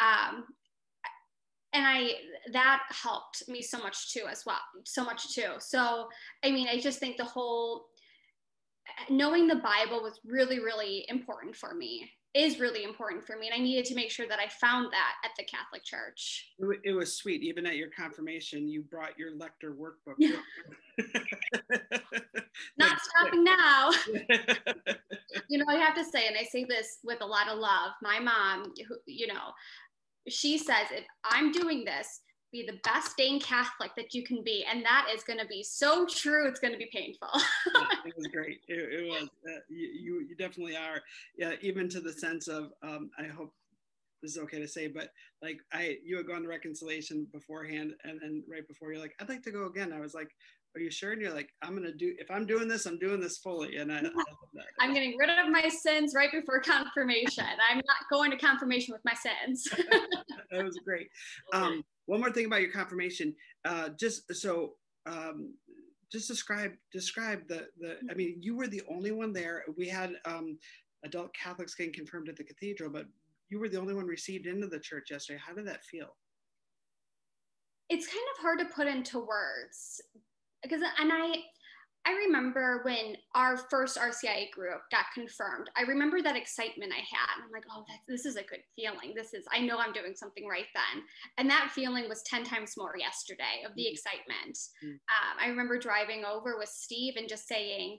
um, 0.00 0.44
and 1.72 1.86
i 1.86 2.12
that 2.52 2.82
helped 2.90 3.48
me 3.48 3.62
so 3.62 3.78
much 3.78 4.12
too 4.12 4.24
as 4.30 4.44
well 4.46 4.56
so 4.84 5.04
much 5.04 5.34
too. 5.34 5.52
So 5.58 6.08
i 6.44 6.50
mean 6.50 6.68
i 6.68 6.78
just 6.78 6.98
think 6.98 7.16
the 7.16 7.24
whole 7.24 7.86
knowing 9.10 9.46
the 9.46 9.56
bible 9.56 10.02
was 10.02 10.20
really 10.24 10.60
really 10.60 11.04
important 11.08 11.54
for 11.54 11.74
me 11.74 12.10
is 12.34 12.60
really 12.60 12.84
important 12.84 13.24
for 13.26 13.36
me. 13.38 13.48
And 13.48 13.54
i 13.54 13.62
needed 13.62 13.84
to 13.86 13.94
make 13.94 14.10
sure 14.10 14.28
that 14.28 14.38
i 14.38 14.48
found 14.48 14.92
that 14.92 15.14
at 15.24 15.30
the 15.38 15.44
catholic 15.44 15.82
church. 15.84 16.52
It 16.84 16.92
was 16.92 17.14
sweet 17.14 17.42
even 17.42 17.66
at 17.66 17.76
your 17.76 17.88
confirmation 17.90 18.68
you 18.68 18.82
brought 18.82 19.18
your 19.18 19.34
lector 19.36 19.74
workbook. 19.74 20.14
Yeah. 20.18 20.36
not 22.78 22.98
stopping 23.00 23.44
now. 23.44 23.90
You 25.50 25.58
know 25.58 25.64
i 25.68 25.76
have 25.76 25.94
to 25.94 26.04
say 26.04 26.26
and 26.26 26.36
i 26.38 26.42
say 26.42 26.64
this 26.64 26.98
with 27.02 27.22
a 27.22 27.26
lot 27.26 27.48
of 27.48 27.58
love 27.58 27.92
my 28.02 28.18
mom 28.18 28.72
who, 28.86 28.96
you 29.06 29.26
know 29.26 29.52
she 30.28 30.58
says 30.58 30.86
if 30.90 31.04
i'm 31.24 31.52
doing 31.52 31.84
this 31.84 32.20
be 32.52 32.66
the 32.66 32.78
best 32.84 33.16
dang 33.16 33.40
Catholic 33.40 33.90
that 33.96 34.14
you 34.14 34.22
can 34.22 34.42
be. 34.42 34.64
And 34.70 34.84
that 34.84 35.08
is 35.14 35.22
going 35.22 35.38
to 35.38 35.46
be 35.46 35.62
so 35.62 36.06
true. 36.06 36.48
It's 36.48 36.60
going 36.60 36.72
to 36.72 36.78
be 36.78 36.88
painful. 36.92 37.28
it 38.06 38.14
was 38.16 38.26
great. 38.28 38.60
It, 38.68 38.78
it 38.78 39.08
was. 39.08 39.28
Uh, 39.46 39.60
you, 39.68 40.26
you 40.28 40.36
definitely 40.36 40.76
are. 40.76 41.00
Yeah, 41.36 41.52
even 41.60 41.88
to 41.90 42.00
the 42.00 42.12
sense 42.12 42.48
of, 42.48 42.70
um, 42.82 43.10
I 43.18 43.24
hope 43.24 43.52
this 44.22 44.32
is 44.32 44.38
okay 44.38 44.58
to 44.58 44.68
say, 44.68 44.88
but 44.88 45.10
like 45.42 45.60
I, 45.72 45.96
you 46.04 46.16
had 46.16 46.26
gone 46.26 46.42
to 46.42 46.48
reconciliation 46.48 47.26
beforehand, 47.32 47.92
and 48.04 48.20
then 48.20 48.42
right 48.48 48.66
before 48.66 48.92
you're 48.92 49.00
like, 49.00 49.14
I'd 49.20 49.28
like 49.28 49.42
to 49.42 49.52
go 49.52 49.66
again. 49.66 49.92
I 49.92 50.00
was 50.00 50.14
like, 50.14 50.30
Are 50.76 50.80
you 50.80 50.90
sure? 50.90 51.12
And 51.12 51.20
you're 51.20 51.34
like, 51.34 51.50
I'm 51.62 51.74
gonna 51.74 51.92
do. 51.92 52.14
If 52.18 52.30
I'm 52.30 52.46
doing 52.46 52.68
this, 52.68 52.86
I'm 52.86 52.98
doing 52.98 53.20
this 53.20 53.38
fully. 53.38 53.76
And 53.76 53.92
I, 53.92 54.02
I 54.80 54.84
am 54.84 54.94
getting 54.94 55.16
rid 55.18 55.30
of 55.30 55.50
my 55.50 55.68
sins 55.68 56.12
right 56.14 56.30
before 56.32 56.60
confirmation. 56.64 57.44
I'm 57.70 57.76
not 57.78 58.08
going 58.10 58.30
to 58.30 58.36
confirmation 58.36 58.92
with 58.92 59.02
my 59.04 59.14
sins. 59.14 59.68
that 60.50 60.64
was 60.64 60.78
great. 60.84 61.08
Um, 61.52 61.82
one 62.06 62.20
more 62.20 62.32
thing 62.32 62.46
about 62.46 62.62
your 62.62 62.72
confirmation, 62.72 63.34
uh, 63.64 63.90
just 63.98 64.34
so 64.34 64.74
um, 65.06 65.54
just 66.10 66.28
describe 66.28 66.72
describe 66.92 67.46
the 67.48 67.68
the. 67.78 67.96
I 68.10 68.14
mean, 68.14 68.38
you 68.40 68.56
were 68.56 68.66
the 68.66 68.82
only 68.90 69.12
one 69.12 69.32
there. 69.32 69.64
We 69.76 69.88
had 69.88 70.14
um, 70.24 70.58
adult 71.04 71.34
Catholics 71.34 71.74
getting 71.74 71.92
confirmed 71.92 72.28
at 72.28 72.36
the 72.36 72.44
cathedral, 72.44 72.90
but 72.90 73.06
you 73.50 73.58
were 73.58 73.68
the 73.68 73.80
only 73.80 73.94
one 73.94 74.06
received 74.06 74.46
into 74.46 74.66
the 74.66 74.80
church 74.80 75.10
yesterday. 75.10 75.40
How 75.44 75.54
did 75.54 75.66
that 75.66 75.84
feel? 75.84 76.16
It's 77.88 78.06
kind 78.06 78.26
of 78.34 78.42
hard 78.42 78.58
to 78.58 78.66
put 78.66 78.86
into 78.86 79.18
words 79.18 80.00
because, 80.62 80.82
and 80.98 81.10
I 81.12 81.42
I 82.08 82.12
remember 82.12 82.80
when 82.84 83.16
our 83.34 83.58
first 83.70 83.98
RCIA 83.98 84.50
group 84.50 84.80
got 84.90 85.04
confirmed, 85.12 85.68
I 85.76 85.82
remember 85.82 86.22
that 86.22 86.36
excitement 86.36 86.90
I 86.90 87.00
had. 87.00 87.44
I'm 87.44 87.52
like, 87.52 87.64
oh, 87.70 87.84
this 88.08 88.24
is 88.24 88.36
a 88.36 88.42
good 88.44 88.60
feeling. 88.74 89.12
This 89.14 89.34
is, 89.34 89.44
I 89.52 89.60
know 89.60 89.76
I'm 89.76 89.92
doing 89.92 90.14
something 90.14 90.46
right 90.48 90.64
then. 90.74 91.02
And 91.36 91.50
that 91.50 91.70
feeling 91.74 92.08
was 92.08 92.22
10 92.22 92.44
times 92.44 92.74
more 92.78 92.94
yesterday 92.98 93.62
of 93.66 93.74
the 93.74 93.82
mm-hmm. 93.82 93.92
excitement. 93.92 94.56
Mm-hmm. 94.82 94.88
Um, 94.88 95.36
I 95.38 95.48
remember 95.48 95.78
driving 95.78 96.24
over 96.24 96.56
with 96.56 96.70
Steve 96.70 97.14
and 97.18 97.28
just 97.28 97.46
saying, 97.46 97.98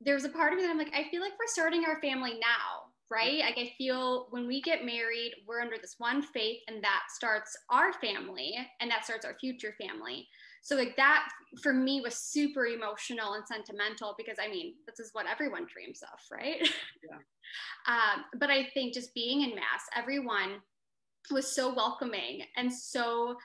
there's 0.00 0.24
a 0.24 0.28
part 0.28 0.52
of 0.52 0.58
me 0.58 0.64
that 0.66 0.70
I'm 0.70 0.78
like, 0.78 0.94
I 0.94 1.10
feel 1.10 1.20
like 1.20 1.32
we're 1.32 1.46
starting 1.48 1.84
our 1.86 2.00
family 2.00 2.34
now, 2.34 2.93
right? 3.14 3.40
Like, 3.40 3.58
I 3.58 3.72
feel 3.78 4.26
when 4.30 4.46
we 4.46 4.60
get 4.60 4.84
married, 4.84 5.32
we're 5.46 5.60
under 5.60 5.76
this 5.80 5.94
one 5.98 6.22
faith, 6.22 6.58
and 6.68 6.82
that 6.82 7.02
starts 7.14 7.56
our 7.70 7.92
family 7.94 8.54
and 8.80 8.90
that 8.90 9.04
starts 9.04 9.24
our 9.24 9.36
future 9.40 9.74
family 9.80 10.26
so 10.64 10.76
like 10.76 10.96
that 10.96 11.28
for 11.62 11.74
me 11.74 12.00
was 12.00 12.16
super 12.16 12.66
emotional 12.66 13.34
and 13.34 13.46
sentimental 13.46 14.14
because 14.16 14.38
i 14.42 14.48
mean 14.48 14.74
this 14.86 14.98
is 14.98 15.10
what 15.12 15.26
everyone 15.30 15.66
dreams 15.72 16.00
of 16.02 16.18
right 16.32 16.56
yeah. 17.08 17.16
um, 17.86 18.24
but 18.40 18.50
i 18.50 18.64
think 18.74 18.94
just 18.94 19.14
being 19.14 19.42
in 19.42 19.50
mass 19.50 19.84
everyone 19.94 20.60
was 21.30 21.54
so 21.54 21.72
welcoming 21.74 22.42
and 22.56 22.72
so 22.72 23.36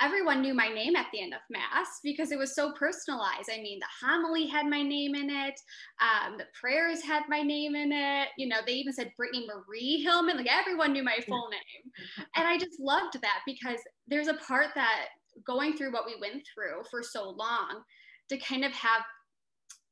everyone 0.00 0.42
knew 0.42 0.54
my 0.54 0.68
name 0.68 0.96
at 0.96 1.06
the 1.12 1.20
end 1.20 1.34
of 1.34 1.40
mass 1.50 2.00
because 2.02 2.30
it 2.32 2.38
was 2.38 2.54
so 2.54 2.72
personalized. 2.72 3.50
I 3.52 3.60
mean 3.60 3.78
the 3.80 4.06
homily 4.06 4.46
had 4.46 4.66
my 4.66 4.82
name 4.82 5.14
in 5.14 5.30
it 5.30 5.60
um, 6.00 6.38
the 6.38 6.46
prayers 6.58 7.02
had 7.02 7.22
my 7.28 7.42
name 7.42 7.74
in 7.74 7.92
it. 7.92 8.28
You 8.36 8.48
know 8.48 8.58
they 8.66 8.72
even 8.72 8.92
said 8.92 9.12
brittney 9.20 9.46
marie 9.46 10.02
hillman. 10.02 10.36
Like 10.36 10.50
everyone 10.50 10.92
knew 10.92 11.04
my 11.04 11.18
full 11.28 11.48
name. 11.50 12.18
And 12.36 12.46
i 12.46 12.58
just 12.58 12.80
loved 12.80 13.20
that 13.22 13.40
because 13.46 13.80
there's 14.06 14.28
a 14.28 14.34
part 14.34 14.68
that 14.74 15.06
going 15.46 15.76
through 15.76 15.92
what 15.92 16.06
we 16.06 16.16
went 16.20 16.42
through 16.54 16.82
for 16.90 17.02
so 17.02 17.30
long 17.30 17.82
to 18.28 18.38
kind 18.38 18.64
of 18.64 18.72
have 18.72 19.02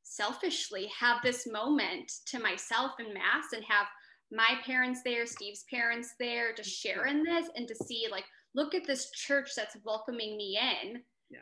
selfishly 0.02 0.88
have 0.98 1.18
this 1.22 1.46
moment 1.46 2.10
to 2.26 2.38
myself 2.38 2.92
in 2.98 3.12
mass 3.12 3.46
and 3.52 3.64
have 3.68 3.86
my 4.32 4.54
parents 4.64 5.00
there 5.04 5.26
steve's 5.26 5.64
parents 5.70 6.14
there 6.18 6.52
to 6.52 6.62
share 6.62 7.06
in 7.06 7.22
this 7.22 7.48
and 7.56 7.68
to 7.68 7.74
see 7.74 8.06
like 8.10 8.24
look 8.56 8.74
at 8.74 8.86
this 8.86 9.10
church 9.10 9.50
that's 9.54 9.76
welcoming 9.84 10.36
me 10.36 10.58
in 10.58 11.02
yeah. 11.30 11.38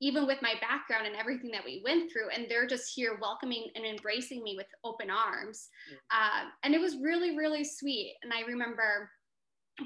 even 0.00 0.26
with 0.26 0.42
my 0.42 0.54
background 0.60 1.06
and 1.06 1.14
everything 1.14 1.50
that 1.52 1.64
we 1.64 1.82
went 1.84 2.10
through 2.10 2.30
and 2.34 2.46
they're 2.48 2.66
just 2.66 2.92
here 2.92 3.18
welcoming 3.20 3.68
and 3.76 3.84
embracing 3.84 4.42
me 4.42 4.54
with 4.56 4.66
open 4.82 5.08
arms. 5.10 5.68
Yeah. 5.90 5.98
uh, 6.10 6.48
and 6.64 6.74
it 6.74 6.80
was 6.80 6.96
really 6.96 7.36
really 7.36 7.64
sweet. 7.64 8.16
And 8.22 8.32
i 8.32 8.40
remember 8.40 9.10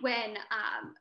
when 0.00 0.36
um, 0.50 0.94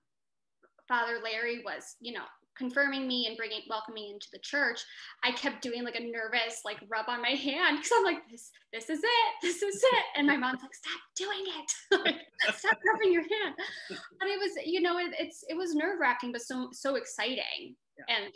father 0.87 1.19
larry 1.23 1.61
was 1.63 1.95
you 1.99 2.13
know 2.13 2.25
confirming 2.57 3.07
me 3.07 3.27
and 3.27 3.37
bringing 3.37 3.61
welcoming 3.69 4.03
me 4.03 4.11
into 4.13 4.27
the 4.31 4.39
church 4.39 4.81
i 5.23 5.31
kept 5.31 5.61
doing 5.61 5.83
like 5.83 5.95
a 5.95 6.03
nervous 6.03 6.61
like 6.65 6.77
rub 6.89 7.05
on 7.07 7.21
my 7.21 7.29
hand 7.29 7.77
because 7.77 7.91
i'm 7.97 8.03
like 8.03 8.19
this 8.29 8.51
this 8.73 8.89
is 8.89 8.99
it 9.03 9.33
this 9.41 9.61
is 9.61 9.81
it 9.83 10.03
and 10.15 10.27
my 10.27 10.37
mom's 10.37 10.61
like 10.61 10.73
stop 10.73 10.99
doing 11.15 11.43
it 11.45 12.05
like, 12.05 12.55
stop 12.55 12.77
rubbing 12.93 13.13
your 13.13 13.23
hand 13.23 13.55
but 13.89 14.27
it 14.27 14.39
was 14.39 14.51
you 14.65 14.81
know 14.81 14.97
it, 14.97 15.13
it's 15.19 15.43
it 15.47 15.55
was 15.55 15.75
nerve 15.75 15.99
wracking 15.99 16.31
but 16.31 16.41
so 16.41 16.69
so 16.71 16.95
exciting 16.95 17.75
yeah. 17.97 18.15
and 18.15 18.33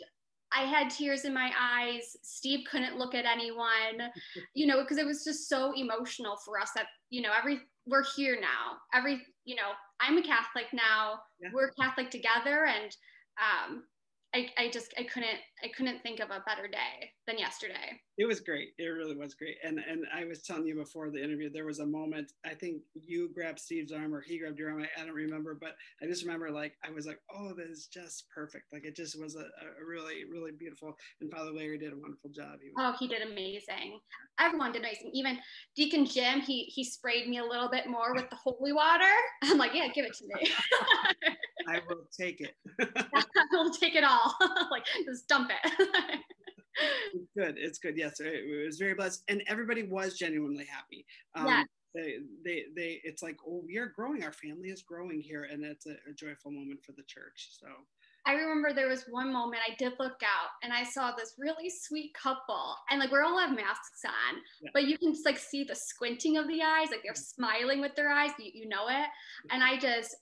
I 0.54 0.64
had 0.64 0.90
tears 0.90 1.24
in 1.24 1.32
my 1.32 1.50
eyes. 1.58 2.16
Steve 2.22 2.66
couldn't 2.70 2.98
look 2.98 3.14
at 3.14 3.24
anyone, 3.24 4.10
you 4.54 4.66
know, 4.66 4.82
because 4.82 4.98
it 4.98 5.06
was 5.06 5.24
just 5.24 5.48
so 5.48 5.72
emotional 5.74 6.36
for 6.44 6.60
us 6.60 6.72
that, 6.74 6.86
you 7.10 7.22
know, 7.22 7.30
every 7.36 7.60
we're 7.86 8.04
here 8.16 8.38
now. 8.40 8.78
Every, 8.94 9.22
you 9.44 9.56
know, 9.56 9.70
I'm 10.00 10.18
a 10.18 10.22
Catholic 10.22 10.66
now. 10.72 11.20
Yeah. 11.40 11.48
We're 11.52 11.70
Catholic 11.70 12.10
together 12.10 12.66
and 12.66 12.94
um 13.40 13.84
I, 14.34 14.48
I 14.56 14.70
just 14.70 14.94
I 14.98 15.02
couldn't 15.02 15.38
I 15.62 15.68
couldn't 15.76 16.02
think 16.02 16.20
of 16.20 16.30
a 16.30 16.42
better 16.46 16.66
day 16.66 17.10
than 17.26 17.38
yesterday. 17.38 18.00
It 18.16 18.24
was 18.24 18.40
great. 18.40 18.70
It 18.78 18.86
really 18.86 19.14
was 19.14 19.34
great. 19.34 19.56
And 19.62 19.78
and 19.78 20.04
I 20.14 20.24
was 20.24 20.42
telling 20.42 20.66
you 20.66 20.74
before 20.74 21.10
the 21.10 21.22
interview, 21.22 21.50
there 21.52 21.66
was 21.66 21.80
a 21.80 21.86
moment. 21.86 22.32
I 22.44 22.54
think 22.54 22.82
you 22.94 23.30
grabbed 23.34 23.58
Steve's 23.58 23.92
arm 23.92 24.14
or 24.14 24.22
he 24.22 24.38
grabbed 24.38 24.58
your 24.58 24.70
arm. 24.70 24.82
I, 24.82 25.00
I 25.00 25.04
don't 25.04 25.14
remember, 25.14 25.56
but 25.60 25.76
I 26.02 26.06
just 26.06 26.24
remember 26.24 26.50
like 26.50 26.74
I 26.82 26.90
was 26.90 27.06
like, 27.06 27.20
oh, 27.34 27.52
this 27.54 27.68
is 27.68 27.86
just 27.86 28.24
perfect. 28.34 28.72
Like 28.72 28.84
it 28.84 28.96
just 28.96 29.20
was 29.20 29.36
a, 29.36 29.40
a 29.40 29.86
really 29.86 30.24
really 30.30 30.52
beautiful. 30.52 30.96
And 31.20 31.30
Father 31.30 31.52
Larry 31.52 31.76
did 31.76 31.92
a 31.92 31.96
wonderful 31.96 32.30
job. 32.30 32.58
He 32.62 32.70
oh, 32.78 32.94
he 32.98 33.08
did 33.08 33.22
amazing. 33.22 34.00
Everyone 34.40 34.72
did 34.72 34.80
amazing. 34.80 35.10
Even 35.12 35.38
Deacon 35.76 36.06
Jim, 36.06 36.40
he 36.40 36.64
he 36.64 36.84
sprayed 36.84 37.28
me 37.28 37.38
a 37.38 37.44
little 37.44 37.68
bit 37.68 37.86
more 37.86 38.14
with 38.14 38.30
the 38.30 38.36
holy 38.36 38.72
water. 38.72 39.04
I'm 39.42 39.58
like, 39.58 39.74
yeah, 39.74 39.88
give 39.94 40.06
it 40.06 40.14
to 40.14 40.24
me. 40.26 40.50
I 41.68 41.80
will 41.88 42.04
take 42.18 42.40
it. 42.40 42.54
I 43.14 43.24
will 43.52 43.70
take 43.70 43.94
it 43.94 44.04
all. 44.04 44.34
like 44.70 44.84
just 45.04 45.28
dump 45.28 45.50
it. 45.50 46.20
it's 47.14 47.30
good. 47.36 47.54
It's 47.58 47.78
good. 47.78 47.96
Yes, 47.96 48.20
it 48.20 48.66
was 48.66 48.78
very 48.78 48.94
blessed, 48.94 49.22
and 49.28 49.42
everybody 49.46 49.82
was 49.82 50.18
genuinely 50.18 50.66
happy. 50.66 51.06
Um, 51.34 51.46
yeah. 51.46 51.64
They, 51.94 52.16
they, 52.42 52.62
they, 52.74 53.00
it's 53.04 53.22
like, 53.22 53.36
oh, 53.46 53.62
we 53.66 53.76
are 53.76 53.92
growing. 53.94 54.24
Our 54.24 54.32
family 54.32 54.70
is 54.70 54.82
growing 54.82 55.20
here, 55.20 55.46
and 55.50 55.62
it's 55.62 55.86
a, 55.86 55.92
a 56.08 56.14
joyful 56.16 56.50
moment 56.50 56.80
for 56.84 56.92
the 56.92 57.02
church. 57.06 57.50
So. 57.60 57.66
I 58.24 58.34
remember 58.34 58.72
there 58.72 58.88
was 58.88 59.04
one 59.10 59.32
moment 59.32 59.62
I 59.68 59.74
did 59.76 59.94
look 59.98 60.20
out 60.22 60.50
and 60.62 60.72
I 60.72 60.84
saw 60.84 61.10
this 61.10 61.34
really 61.38 61.68
sweet 61.68 62.14
couple 62.14 62.76
and 62.88 63.00
like 63.00 63.10
we're 63.10 63.24
all 63.24 63.38
have 63.38 63.54
masks 63.54 64.02
on, 64.06 64.36
yeah. 64.62 64.70
but 64.72 64.84
you 64.84 64.96
can 64.96 65.12
just 65.12 65.26
like 65.26 65.38
see 65.38 65.64
the 65.64 65.74
squinting 65.74 66.36
of 66.36 66.46
the 66.46 66.62
eyes, 66.62 66.90
like 66.90 67.00
they're 67.02 67.14
smiling 67.16 67.80
with 67.80 67.96
their 67.96 68.10
eyes, 68.10 68.30
you, 68.38 68.50
you 68.54 68.68
know 68.68 68.86
it. 68.88 69.08
And 69.50 69.62
I 69.62 69.76
just 69.76 70.14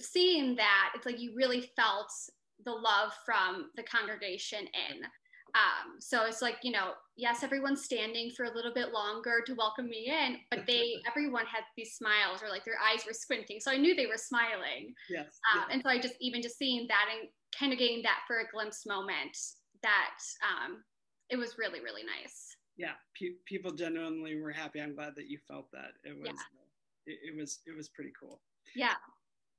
seeing 0.00 0.56
that, 0.56 0.92
it's 0.94 1.06
like 1.06 1.20
you 1.20 1.34
really 1.36 1.70
felt 1.76 2.12
the 2.64 2.72
love 2.72 3.12
from 3.24 3.70
the 3.76 3.82
congregation 3.82 4.60
in. 4.60 5.02
Um, 5.54 6.00
so 6.00 6.24
it's 6.24 6.40
like, 6.40 6.56
you 6.62 6.72
know, 6.72 6.92
yes, 7.16 7.42
everyone's 7.42 7.84
standing 7.84 8.30
for 8.30 8.44
a 8.44 8.54
little 8.54 8.72
bit 8.72 8.92
longer 8.92 9.42
to 9.46 9.54
welcome 9.54 9.88
me 9.88 10.06
in, 10.06 10.38
but 10.50 10.66
they, 10.66 10.94
everyone 11.06 11.44
had 11.44 11.64
these 11.76 11.92
smiles 11.92 12.42
or 12.42 12.48
like 12.48 12.64
their 12.64 12.78
eyes 12.80 13.04
were 13.06 13.12
squinting. 13.12 13.60
So 13.60 13.70
I 13.70 13.76
knew 13.76 13.94
they 13.94 14.06
were 14.06 14.16
smiling. 14.16 14.94
Yes. 15.10 15.38
Um, 15.54 15.64
And 15.70 15.82
so 15.82 15.90
I 15.90 16.00
just, 16.00 16.14
even 16.20 16.40
just 16.40 16.56
seeing 16.56 16.86
that 16.88 17.06
and 17.12 17.28
kind 17.58 17.72
of 17.72 17.78
getting 17.78 18.02
that 18.02 18.20
for 18.26 18.38
a 18.40 18.50
glimpse 18.50 18.86
moment 18.86 19.36
that 19.82 20.18
um, 20.42 20.82
it 21.28 21.36
was 21.36 21.58
really, 21.58 21.80
really 21.80 22.02
nice. 22.04 22.56
Yeah. 22.78 22.92
Pe- 23.20 23.36
people 23.44 23.72
genuinely 23.72 24.40
were 24.40 24.52
happy. 24.52 24.80
I'm 24.80 24.94
glad 24.94 25.14
that 25.16 25.28
you 25.28 25.38
felt 25.46 25.70
that 25.72 25.92
it 26.04 26.18
was, 26.18 26.28
yeah. 26.28 27.12
it, 27.12 27.18
it 27.34 27.36
was, 27.36 27.60
it 27.66 27.76
was 27.76 27.90
pretty 27.90 28.12
cool. 28.18 28.40
Yeah. 28.74 28.94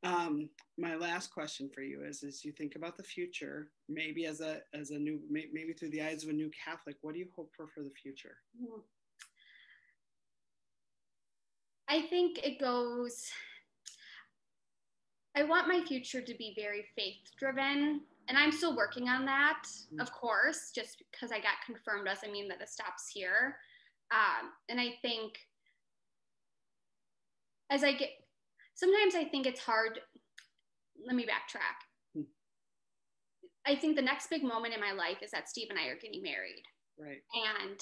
Um, 0.04 0.50
my 0.78 0.96
last 0.96 1.34
question 1.34 1.70
for 1.74 1.82
you 1.82 2.04
is: 2.04 2.24
as 2.24 2.44
you 2.44 2.52
think 2.52 2.76
about 2.76 2.98
the 2.98 3.04
future, 3.04 3.70
maybe 3.88 4.26
as 4.26 4.42
a 4.42 4.62
as 4.74 4.92
a 4.92 4.98
new, 5.00 5.20
maybe 5.30 5.74
through 5.74 5.92
the 5.92 6.02
eyes 6.02 6.24
of 6.24 6.30
a 6.30 6.34
new 6.34 6.52
Catholic, 6.66 6.98
what 7.02 7.14
do 7.14 7.20
you 7.20 7.28
hope 7.36 7.52
for 7.56 7.68
for 7.68 7.84
the 7.84 7.92
future? 7.92 8.36
I 11.88 12.02
think 12.02 12.40
it 12.44 12.60
goes. 12.60 13.26
I 15.36 15.44
want 15.44 15.68
my 15.68 15.84
future 15.88 16.22
to 16.22 16.34
be 16.36 16.54
very 16.56 16.86
faith 16.96 17.22
driven, 17.40 18.02
and 18.28 18.38
I'm 18.38 18.52
still 18.52 18.76
working 18.76 19.08
on 19.08 19.26
that, 19.26 19.64
mm-hmm. 19.66 20.02
of 20.02 20.12
course. 20.12 20.72
Just 20.76 21.02
because 21.12 21.32
I 21.32 21.38
got 21.38 21.66
confirmed 21.66 22.06
doesn't 22.06 22.32
mean 22.32 22.48
that 22.50 22.62
it 22.62 22.70
stops 22.70 23.10
here. 23.12 23.56
Um, 24.12 24.50
and 24.70 24.80
I 24.80 24.96
think 25.02 25.40
as 27.72 27.84
I 27.84 27.94
get 27.94 28.10
sometimes 28.76 29.16
I 29.16 29.26
think 29.26 29.46
it's 29.46 29.60
hard. 29.60 30.00
Let 31.06 31.16
me 31.16 31.24
backtrack. 31.24 31.78
Hmm. 32.16 32.22
I 33.66 33.76
think 33.76 33.96
the 33.96 34.02
next 34.02 34.30
big 34.30 34.44
moment 34.44 34.74
in 34.74 34.80
my 34.80 34.92
life 34.92 35.18
is 35.22 35.32
that 35.32 35.50
Steve 35.50 35.68
and 35.70 35.80
I 35.80 35.88
are 35.88 36.00
getting 36.00 36.22
married. 36.22 36.64
Right. 36.98 37.22
And 37.34 37.80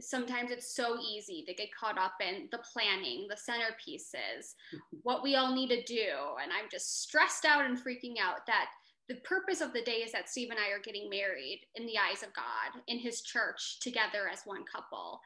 sometimes 0.00 0.50
it's 0.50 0.74
so 0.74 0.98
easy 0.98 1.44
to 1.46 1.54
get 1.54 1.74
caught 1.78 1.98
up 1.98 2.14
in 2.20 2.48
the 2.52 2.60
planning, 2.72 3.26
the 3.28 3.36
centerpieces, 3.36 4.54
what 5.02 5.22
we 5.22 5.34
all 5.34 5.54
need 5.54 5.68
to 5.70 5.82
do. 5.84 6.12
And 6.42 6.52
I'm 6.52 6.68
just 6.70 7.02
stressed 7.02 7.44
out 7.44 7.64
and 7.64 7.78
freaking 7.78 8.14
out 8.22 8.46
that 8.46 8.66
the 9.08 9.16
purpose 9.24 9.60
of 9.60 9.72
the 9.72 9.82
day 9.82 10.02
is 10.02 10.12
that 10.12 10.28
Steve 10.28 10.50
and 10.50 10.58
I 10.58 10.70
are 10.70 10.82
getting 10.84 11.08
married 11.08 11.62
in 11.76 11.86
the 11.86 11.96
eyes 11.98 12.22
of 12.22 12.34
God 12.34 12.82
in 12.88 12.98
his 12.98 13.22
church 13.22 13.80
together 13.80 14.28
as 14.30 14.42
one 14.44 14.64
couple. 14.70 15.20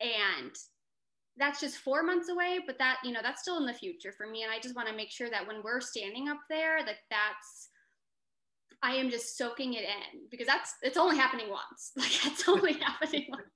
And 0.00 0.52
that's 1.38 1.60
just 1.60 1.78
four 1.78 2.02
months 2.02 2.28
away 2.28 2.58
but 2.66 2.78
that 2.78 2.98
you 3.04 3.12
know 3.12 3.20
that's 3.22 3.42
still 3.42 3.58
in 3.58 3.66
the 3.66 3.72
future 3.72 4.12
for 4.12 4.26
me. 4.26 4.42
And 4.42 4.52
i 4.52 4.58
just 4.58 4.76
want 4.76 4.88
to 4.88 4.94
make 4.94 5.10
sure 5.10 5.30
that 5.30 5.46
when 5.46 5.62
we're 5.62 5.80
standing 5.80 6.28
up 6.28 6.38
there 6.48 6.84
that 6.84 6.96
that's 7.10 7.70
i 8.82 8.92
am 8.92 9.10
just 9.10 9.38
soaking 9.38 9.74
it 9.74 9.82
in 9.82 10.20
because 10.30 10.46
that's 10.46 10.74
it's 10.82 10.96
only 10.96 11.16
happening 11.16 11.48
once. 11.50 11.92
Like 11.96 12.26
it's 12.26 12.48
only 12.48 12.72
happening 12.80 13.26
once. 13.28 13.48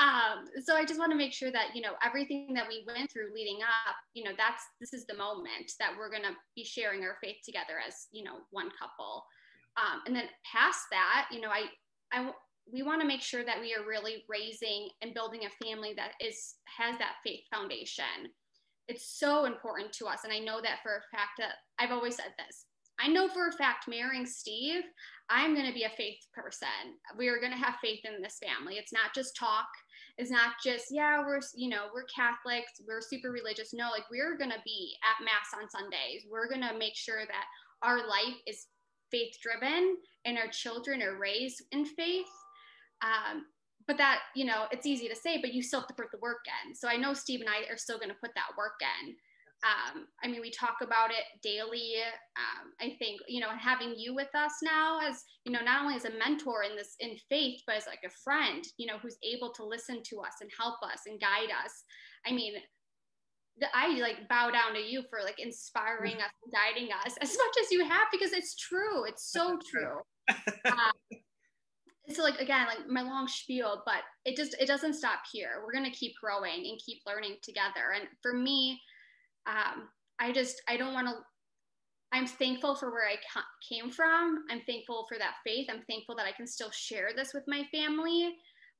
Um, 0.00 0.44
so 0.64 0.74
i 0.74 0.84
just 0.84 0.98
want 0.98 1.12
to 1.12 1.18
make 1.18 1.32
sure 1.32 1.50
that 1.52 1.68
you 1.74 1.82
know 1.82 1.92
everything 2.04 2.52
that 2.54 2.68
we 2.68 2.84
went 2.86 3.10
through 3.10 3.34
leading 3.34 3.58
up 3.62 3.96
you 4.14 4.24
know 4.24 4.32
that's 4.36 4.62
this 4.80 4.92
is 4.92 5.06
the 5.06 5.16
moment 5.16 5.72
that 5.78 5.92
we're 5.98 6.10
going 6.10 6.22
to 6.22 6.36
be 6.54 6.64
sharing 6.64 7.02
our 7.02 7.16
faith 7.22 7.36
together 7.44 7.74
as 7.86 8.08
you 8.12 8.24
know 8.24 8.38
one 8.50 8.70
couple. 8.78 9.24
Um, 9.76 10.00
and 10.06 10.16
then 10.16 10.24
past 10.50 10.86
that 10.90 11.28
you 11.30 11.40
know 11.40 11.50
i 11.50 11.64
i 12.12 12.30
we 12.72 12.82
want 12.82 13.00
to 13.00 13.06
make 13.06 13.22
sure 13.22 13.44
that 13.44 13.60
we 13.60 13.74
are 13.74 13.86
really 13.86 14.24
raising 14.28 14.88
and 15.02 15.14
building 15.14 15.42
a 15.44 15.64
family 15.64 15.94
that 15.96 16.12
is 16.20 16.54
has 16.78 16.98
that 16.98 17.16
faith 17.24 17.44
foundation. 17.52 18.32
It's 18.88 19.18
so 19.18 19.44
important 19.44 19.92
to 19.94 20.06
us 20.06 20.20
and 20.24 20.32
i 20.32 20.38
know 20.38 20.60
that 20.62 20.78
for 20.82 20.92
a 20.92 21.16
fact 21.16 21.32
that 21.38 21.54
i've 21.80 21.90
always 21.90 22.14
said 22.14 22.32
this 22.38 22.66
i 23.00 23.08
know 23.08 23.26
for 23.26 23.48
a 23.48 23.52
fact 23.52 23.88
marrying 23.88 24.24
steve 24.24 24.84
i'm 25.28 25.54
going 25.54 25.66
to 25.66 25.74
be 25.74 25.84
a 25.84 25.90
faith 25.96 26.20
person. 26.34 26.68
We 27.16 27.28
are 27.28 27.40
going 27.40 27.52
to 27.52 27.58
have 27.58 27.74
faith 27.82 28.00
in 28.04 28.22
this 28.22 28.38
family. 28.38 28.76
It's 28.76 28.92
not 28.92 29.14
just 29.14 29.36
talk. 29.36 29.66
It's 30.18 30.30
not 30.30 30.52
just 30.64 30.86
yeah 30.90 31.20
we're 31.20 31.40
you 31.54 31.68
know 31.68 31.86
we're 31.92 32.04
catholics 32.04 32.80
we're 32.86 33.00
super 33.00 33.30
religious. 33.30 33.74
No 33.74 33.90
like 33.90 34.08
we're 34.10 34.38
going 34.38 34.50
to 34.50 34.62
be 34.64 34.94
at 35.02 35.24
mass 35.24 35.50
on 35.60 35.68
sundays. 35.68 36.24
We're 36.30 36.48
going 36.48 36.62
to 36.62 36.78
make 36.78 36.96
sure 36.96 37.26
that 37.26 37.44
our 37.82 38.06
life 38.06 38.38
is 38.46 38.66
faith 39.10 39.36
driven 39.42 39.96
and 40.24 40.38
our 40.38 40.48
children 40.48 41.02
are 41.02 41.18
raised 41.18 41.62
in 41.72 41.84
faith 41.84 42.26
um, 43.02 43.46
but 43.86 43.98
that, 43.98 44.20
you 44.34 44.44
know, 44.44 44.64
it's 44.72 44.86
easy 44.86 45.08
to 45.08 45.14
say, 45.14 45.38
but 45.40 45.54
you 45.54 45.62
still 45.62 45.80
have 45.80 45.88
to 45.88 45.94
put 45.94 46.10
the 46.10 46.18
work 46.20 46.44
in. 46.64 46.74
So 46.74 46.88
I 46.88 46.96
know 46.96 47.14
Steve 47.14 47.40
and 47.40 47.48
I 47.48 47.70
are 47.72 47.76
still 47.76 47.98
going 47.98 48.08
to 48.08 48.16
put 48.20 48.34
that 48.34 48.56
work 48.58 48.80
in. 48.80 49.14
Um, 49.64 50.06
I 50.22 50.28
mean, 50.28 50.40
we 50.40 50.50
talk 50.50 50.76
about 50.82 51.10
it 51.10 51.24
daily. 51.42 51.94
Um, 52.36 52.72
I 52.80 52.96
think, 52.98 53.20
you 53.26 53.40
know, 53.40 53.48
having 53.58 53.94
you 53.96 54.14
with 54.14 54.28
us 54.34 54.52
now 54.62 55.00
as, 55.00 55.24
you 55.44 55.52
know, 55.52 55.60
not 55.60 55.82
only 55.82 55.94
as 55.94 56.04
a 56.04 56.18
mentor 56.18 56.62
in 56.62 56.76
this, 56.76 56.94
in 57.00 57.16
faith, 57.28 57.60
but 57.66 57.76
as 57.76 57.86
like 57.86 58.00
a 58.04 58.10
friend, 58.22 58.64
you 58.76 58.86
know, 58.86 58.98
who's 58.98 59.16
able 59.22 59.52
to 59.52 59.64
listen 59.64 60.02
to 60.10 60.20
us 60.20 60.34
and 60.40 60.50
help 60.58 60.76
us 60.82 61.00
and 61.06 61.20
guide 61.20 61.50
us. 61.64 61.84
I 62.26 62.32
mean, 62.32 62.54
the, 63.58 63.66
I 63.74 63.98
like 64.00 64.28
bow 64.28 64.50
down 64.50 64.74
to 64.74 64.80
you 64.80 65.04
for 65.08 65.20
like 65.24 65.38
inspiring 65.38 66.16
us, 66.16 66.30
guiding 66.52 66.90
us 66.92 67.14
as 67.22 67.30
much 67.30 67.64
as 67.64 67.72
you 67.72 67.84
have, 67.84 68.08
because 68.12 68.32
it's 68.32 68.56
true. 68.56 69.04
It's 69.06 69.30
so 69.32 69.58
true. 69.70 70.00
Uh, 70.28 70.92
so 72.08 72.22
like 72.22 72.38
again 72.40 72.66
like 72.66 72.88
my 72.88 73.02
long 73.02 73.26
spiel 73.26 73.82
but 73.84 74.02
it 74.24 74.36
just 74.36 74.54
it 74.60 74.66
doesn't 74.66 74.94
stop 74.94 75.20
here. 75.32 75.62
We're 75.64 75.72
going 75.72 75.90
to 75.90 75.98
keep 75.98 76.12
growing 76.22 76.66
and 76.66 76.80
keep 76.84 76.98
learning 77.06 77.36
together. 77.42 77.92
And 77.94 78.08
for 78.22 78.32
me 78.32 78.80
um, 79.46 79.88
i 80.18 80.32
just 80.32 80.62
i 80.68 80.76
don't 80.76 80.94
want 80.94 81.08
to 81.08 81.14
i'm 82.12 82.26
thankful 82.26 82.74
for 82.74 82.90
where 82.90 83.08
i 83.08 83.16
came 83.68 83.90
from. 83.90 84.44
I'm 84.50 84.62
thankful 84.66 85.06
for 85.08 85.18
that 85.18 85.34
faith. 85.44 85.68
I'm 85.70 85.82
thankful 85.88 86.16
that 86.16 86.26
i 86.26 86.32
can 86.32 86.46
still 86.46 86.70
share 86.70 87.10
this 87.14 87.32
with 87.34 87.44
my 87.46 87.64
family 87.72 88.34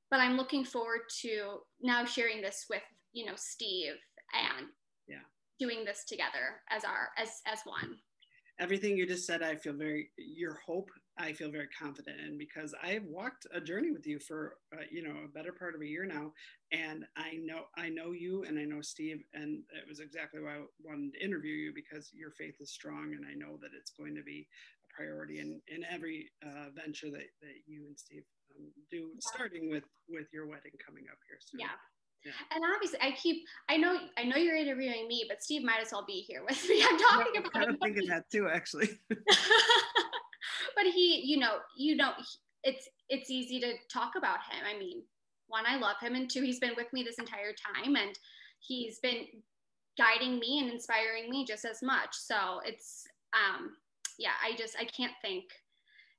but 0.09 0.19
i'm 0.19 0.37
looking 0.37 0.63
forward 0.63 1.01
to 1.21 1.57
now 1.81 2.05
sharing 2.05 2.41
this 2.41 2.65
with 2.69 2.81
you 3.13 3.25
know 3.25 3.33
steve 3.35 3.93
and 4.33 4.67
yeah. 5.07 5.23
doing 5.59 5.85
this 5.85 6.03
together 6.05 6.61
as 6.69 6.83
our 6.83 7.09
as 7.17 7.41
as 7.45 7.59
one. 7.65 7.97
Everything 8.59 8.97
you 8.97 9.05
just 9.05 9.27
said, 9.27 9.43
I 9.43 9.55
feel 9.55 9.73
very, 9.73 10.09
your 10.17 10.59
hope, 10.65 10.89
I 11.19 11.33
feel 11.33 11.51
very 11.51 11.67
confident 11.67 12.19
in 12.19 12.37
because 12.37 12.73
I've 12.83 13.05
walked 13.05 13.47
a 13.53 13.59
journey 13.59 13.91
with 13.91 14.05
you 14.05 14.19
for, 14.19 14.57
uh, 14.73 14.83
you 14.91 15.03
know, 15.03 15.15
a 15.25 15.27
better 15.27 15.51
part 15.51 15.75
of 15.75 15.81
a 15.81 15.87
year 15.87 16.05
now. 16.05 16.33
And 16.71 17.05
I 17.15 17.39
know, 17.43 17.63
I 17.77 17.89
know 17.89 18.11
you 18.11 18.43
and 18.43 18.59
I 18.59 18.63
know 18.63 18.81
Steve, 18.81 19.23
and 19.33 19.63
it 19.75 19.87
was 19.87 19.99
exactly 19.99 20.41
why 20.41 20.55
I 20.55 20.63
wanted 20.83 21.13
to 21.13 21.23
interview 21.23 21.53
you 21.53 21.71
because 21.73 22.11
your 22.13 22.31
faith 22.31 22.55
is 22.59 22.71
strong 22.71 23.13
and 23.15 23.25
I 23.25 23.33
know 23.33 23.57
that 23.61 23.71
it's 23.77 23.91
going 23.91 24.15
to 24.15 24.23
be 24.23 24.47
a 24.83 24.95
priority 24.95 25.39
in, 25.39 25.61
in 25.67 25.83
every 25.89 26.29
uh, 26.45 26.69
venture 26.75 27.09
that, 27.11 27.27
that 27.41 27.55
you 27.65 27.85
and 27.87 27.97
Steve 27.97 28.23
um, 28.57 28.71
do, 28.91 29.09
starting 29.19 29.69
with, 29.69 29.85
with 30.07 30.27
your 30.33 30.47
wedding 30.47 30.73
coming 30.85 31.05
up 31.11 31.17
here 31.27 31.39
soon. 31.39 31.61
Yeah. 31.61 31.75
Yeah. 32.25 32.31
And 32.53 32.63
obviously, 32.75 32.99
I 32.99 33.11
keep. 33.11 33.45
I 33.69 33.77
know. 33.77 33.95
I 34.17 34.23
know 34.23 34.37
you're 34.37 34.57
interviewing 34.57 35.07
me, 35.07 35.25
but 35.29 35.41
Steve 35.43 35.63
might 35.63 35.79
as 35.79 35.91
well 35.91 36.03
be 36.05 36.25
here 36.27 36.43
with 36.43 36.61
me. 36.67 36.83
I'm 36.83 36.97
talking 36.97 37.37
about. 37.37 37.69
I'm 37.69 37.77
thinking 37.77 38.07
that 38.09 38.29
too, 38.29 38.49
actually. 38.49 38.89
but 40.77 40.85
he, 40.85 41.23
you 41.25 41.37
know, 41.39 41.55
you 41.75 41.97
know, 41.97 42.11
it's 42.63 42.87
it's 43.09 43.29
easy 43.31 43.59
to 43.59 43.73
talk 43.91 44.13
about 44.15 44.37
him. 44.49 44.63
I 44.63 44.77
mean, 44.77 45.01
one, 45.47 45.63
I 45.67 45.77
love 45.77 45.95
him, 45.99 46.15
and 46.15 46.29
two, 46.29 46.43
he's 46.43 46.59
been 46.59 46.75
with 46.77 46.91
me 46.93 47.03
this 47.03 47.19
entire 47.19 47.53
time, 47.53 47.95
and 47.95 48.17
he's 48.59 48.99
been 48.99 49.25
guiding 49.97 50.39
me 50.39 50.59
and 50.59 50.71
inspiring 50.71 51.29
me 51.29 51.45
just 51.45 51.65
as 51.65 51.81
much. 51.81 52.09
So 52.11 52.61
it's, 52.63 53.03
um, 53.33 53.71
yeah, 54.19 54.33
I 54.43 54.55
just 54.55 54.77
I 54.79 54.85
can't 54.85 55.13
think. 55.21 55.45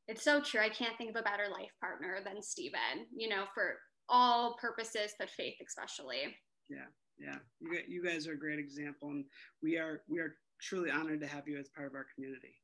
It's 0.09 0.25
so 0.25 0.41
true. 0.41 0.61
I 0.61 0.71
can't 0.71 0.97
think 0.97 1.11
of 1.11 1.17
a 1.17 1.23
better 1.23 1.49
life 1.53 1.71
partner 1.81 2.19
than 2.25 2.43
Steven, 2.43 3.07
you 3.15 3.29
know, 3.29 3.45
for 3.55 3.77
all 4.09 4.57
purposes, 4.61 5.13
but 5.19 5.31
faith 5.31 5.57
especially. 5.65 6.35
Yeah, 6.71 6.89
yeah. 7.19 7.37
You, 7.61 7.79
you 7.87 8.05
guys 8.05 8.27
are 8.27 8.33
a 8.33 8.39
great 8.39 8.59
example, 8.59 9.11
and 9.11 9.25
we 9.63 9.77
are 9.77 10.03
we 10.09 10.19
are 10.19 10.35
truly 10.61 10.91
honored 10.91 11.21
to 11.21 11.27
have 11.29 11.47
you 11.47 11.59
as 11.59 11.69
part 11.69 11.87
of 11.87 11.95
our 11.95 12.07
community. 12.15 12.55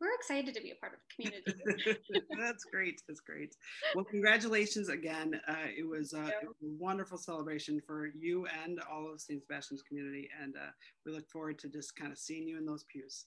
We're 0.00 0.14
excited 0.14 0.54
to 0.54 0.60
be 0.60 0.72
a 0.72 0.74
part 0.74 0.92
of 0.92 0.98
the 0.98 1.30
community. 1.30 2.00
That's 2.38 2.64
great. 2.64 3.00
That's 3.08 3.20
great. 3.20 3.54
Well, 3.94 4.04
congratulations 4.04 4.88
again. 4.88 5.40
Uh, 5.48 5.68
it, 5.76 5.88
was, 5.88 6.12
uh, 6.12 6.30
it, 6.42 6.46
was, 6.46 6.56
a 6.62 6.82
wonderful 6.82 7.16
celebration 7.16 7.80
for 7.86 8.06
you 8.06 8.46
and 8.64 8.80
all 8.90 9.10
of 9.12 9.20
St. 9.20 9.40
Sebastian's 9.40 9.82
community, 9.82 10.28
and 10.42 10.56
uh, 10.56 10.70
we 11.06 11.12
look 11.12 11.28
forward 11.30 11.58
to 11.60 11.68
just 11.68 11.96
kind 11.96 12.12
of 12.12 12.18
seeing 12.18 12.46
you 12.46 12.58
in 12.58 12.66
those 12.66 12.84
pews. 12.84 13.24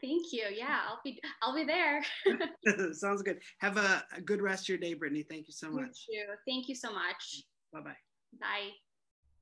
Thank 0.00 0.32
you. 0.32 0.44
Yeah, 0.54 0.78
I'll 0.88 1.00
be 1.04 1.20
I'll 1.42 1.54
be 1.54 1.64
there. 1.64 2.02
Sounds 2.94 3.22
good. 3.22 3.38
Have 3.58 3.76
a, 3.76 4.02
a, 4.16 4.20
good 4.20 4.40
rest 4.40 4.64
of 4.64 4.68
your 4.70 4.78
day, 4.78 4.94
Brittney. 4.94 5.26
Thank 5.28 5.46
you 5.46 5.52
so 5.52 5.70
much. 5.70 6.06
You. 6.08 6.24
Thank 6.48 6.68
you 6.68 6.74
so 6.74 6.90
much. 6.92 7.42
Bye-bye. 7.72 7.96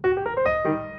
Bye. 0.02 0.94